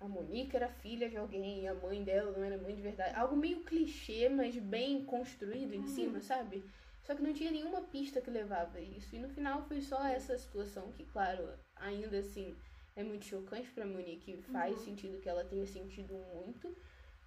[0.00, 3.16] A Monique era filha de alguém e a mãe dela não era mãe de verdade.
[3.16, 5.86] Algo meio clichê, mas bem construído em Uhum.
[5.86, 6.64] cima, sabe?
[7.04, 9.14] Só que não tinha nenhuma pista que levava a isso.
[9.14, 12.54] E no final foi só essa situação que, claro, ainda assim
[12.96, 14.42] é muito chocante pra Monique.
[14.52, 14.84] Faz Uhum.
[14.84, 16.76] sentido que ela tenha sentido muito.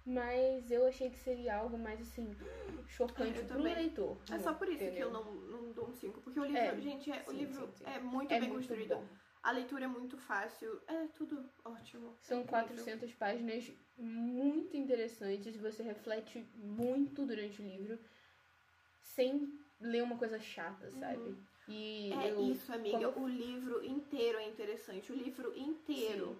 [0.08, 2.34] Mas eu achei que seria algo mais assim,
[2.86, 4.16] chocante pro leitor.
[4.32, 5.08] É só por isso que entendeu?
[5.08, 6.22] eu não, não dou um 5.
[6.22, 7.84] Porque o livro, É, gente, é, o sim, livro sim, sim.
[7.84, 8.94] é muito É bem muito construído.
[8.94, 9.06] bom.
[9.42, 10.80] A leitura é muito fácil.
[10.86, 12.16] É tudo ótimo.
[12.22, 12.64] São É incrível.
[12.66, 17.98] 400 páginas muito interessantes você reflete muito durante o livro
[19.02, 21.36] sem ler uma coisa chata, sabe?
[21.68, 23.12] E É eu, isso, amiga.
[23.12, 25.12] como- O livro inteiro é interessante.
[25.12, 26.38] O livro inteiro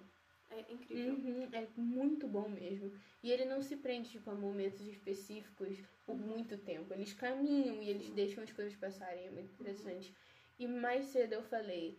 [0.51, 1.13] é incrível.
[1.13, 2.91] Uhum, é muito bom mesmo.
[3.23, 6.93] E ele não se prende tipo, a momentos específicos por muito tempo.
[6.93, 9.27] Eles caminham e eles deixam as coisas passarem.
[9.27, 10.13] É muito interessante.
[10.57, 11.97] E mais cedo eu falei,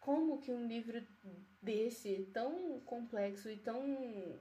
[0.00, 1.02] como que um livro
[1.62, 3.82] desse, tão complexo e tão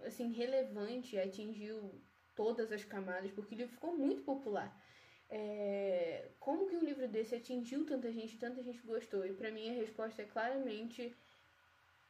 [0.06, 2.02] assim, relevante, atingiu
[2.36, 4.78] todas as camadas, porque o livro ficou muito popular.
[5.30, 9.26] É, como que um livro desse atingiu tanta gente, tanta gente gostou?
[9.26, 11.16] E pra mim a resposta é claramente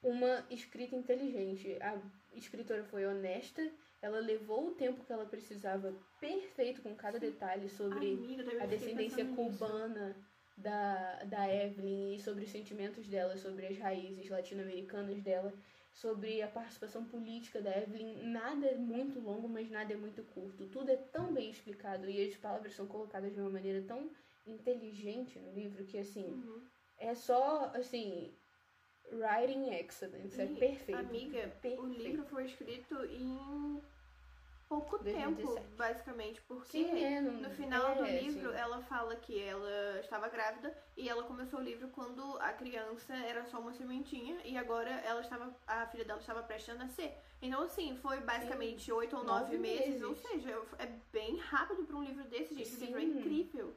[0.04, 1.78] uma escrita inteligente.
[1.82, 1.97] A
[2.34, 3.68] escritora foi honesta,
[4.01, 9.24] ela levou o tempo que ela precisava perfeito com cada detalhe sobre Amiga, a descendência
[9.24, 9.36] nisso.
[9.36, 10.16] cubana
[10.58, 15.54] da, da Evelyn e sobre os sentimentos dela, sobre as raízes latino-americanas dela,
[15.91, 18.24] sobre a participação política da Evelyn.
[18.24, 20.66] Nada é muito longo, mas nada é muito curto.
[20.68, 24.10] Tudo é tão bem explicado e as palavras são colocadas de uma maneira tão
[24.45, 26.62] inteligente no livro que, assim, Uhum.
[26.97, 28.32] é só, assim,
[29.14, 30.39] writing excellence.
[30.41, 30.99] É E, perfeito.
[30.99, 31.86] Amiga, o Perfeito.
[31.88, 33.82] livro foi escrito em
[34.70, 35.36] pouco 2017.
[35.55, 38.57] tempo, basicamente, porque Sim, é, não- no final é, do livro sim.
[38.57, 43.45] ela fala que ela estava grávida e ela começou o livro quando a criança era
[43.45, 47.14] só uma sementinha e agora ela estava a filha dela estava prestes a nascer.
[47.41, 50.03] Então assim, foi basicamente oito ou nove meses, meses.
[50.03, 52.74] ou seja, é bem rápido para um livro desse, gente.
[52.76, 53.20] O livro é Sim.
[53.20, 53.76] incrível.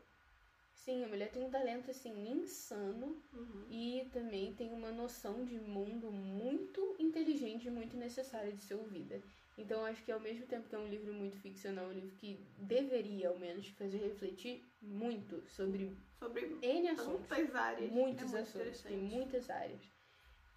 [0.85, 3.65] Sim, a mulher tem um talento assim insano Uhum.
[3.69, 9.21] e também tem uma noção de mundo muito inteligente e muito necessária de ser ouvida.
[9.59, 12.39] Então acho que ao mesmo tempo que é um livro muito ficcional, um livro que
[12.59, 17.27] deveria ao menos fazer refletir muito sobre Sobre N assuntos.
[17.27, 17.91] tantas áreas.
[17.91, 19.81] Muitos é assuntos, tem muitas áreas.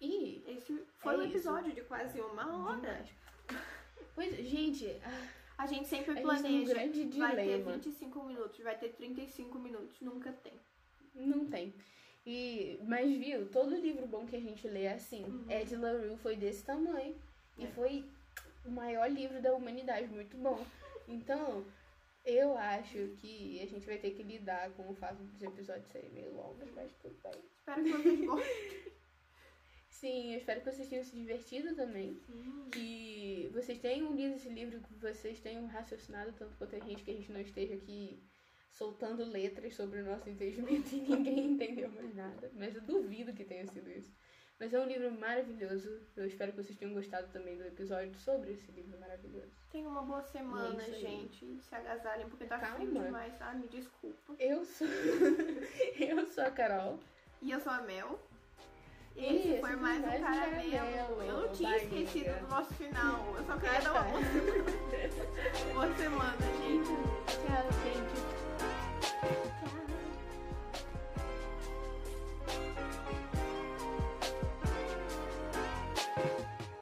[0.00, 1.32] E Esse foi É um isso.
[1.32, 2.76] episódio de quase uma hora.
[2.76, 3.08] demais.
[4.14, 5.28] Pois, gente, ah,
[5.60, 6.72] A gente sempre A gente um planeja.
[6.74, 7.72] grande vai ter dilema.
[7.72, 10.54] 25 minutos, vai ter 35 minutos, nunca tem.
[11.14, 11.74] não tem.
[12.24, 15.22] E, mas viu, todo livro bom que a gente lê é assim.
[15.24, 15.50] Uhum.
[15.50, 17.14] Ed La Rue foi desse tamanho.
[17.58, 17.70] E É.
[17.72, 18.04] foi
[18.64, 20.64] o maior livro da humanidade, muito bom.
[21.06, 21.62] Então,
[22.24, 26.10] eu acho que a gente vai ter que lidar com o fato dos episódios serem
[26.10, 27.32] meio longos, mas tudo bem.
[27.58, 28.92] Espero que vocês gostem.
[30.00, 32.18] Sim, eu espero que vocês tenham se divertido também.
[32.72, 37.10] Que vocês tenham lido esse livro, que vocês tenham raciocinado tanto quanto a gente, que
[37.10, 38.18] a gente não esteja aqui
[38.70, 42.50] soltando letras sobre o nosso entendimento e ninguém entendeu mais nada.
[42.54, 44.10] Mas eu duvido que tenha sido isso.
[44.58, 46.00] Mas é um livro maravilhoso.
[46.16, 49.52] Eu espero que vocês tenham gostado também do episódio sobre esse livro maravilhoso.
[49.70, 51.60] Tenham uma boa semana, É gente.
[51.60, 53.04] Se agasalhem, porque tá frio Calma.
[53.04, 53.52] demais, tá?
[53.52, 54.34] Me desculpa.
[54.38, 54.86] Eu sou.
[56.00, 56.98] eu sou a Carol.
[57.42, 58.18] E eu sou a Mel.
[59.16, 61.22] Esse foi mais um caramelo.
[61.22, 63.34] Eu não tinha esquecido do nosso final.
[63.36, 64.20] Eu só queria dar uma tá.
[65.74, 66.90] boa semana, gente.
[67.26, 68.39] Tchau, gente.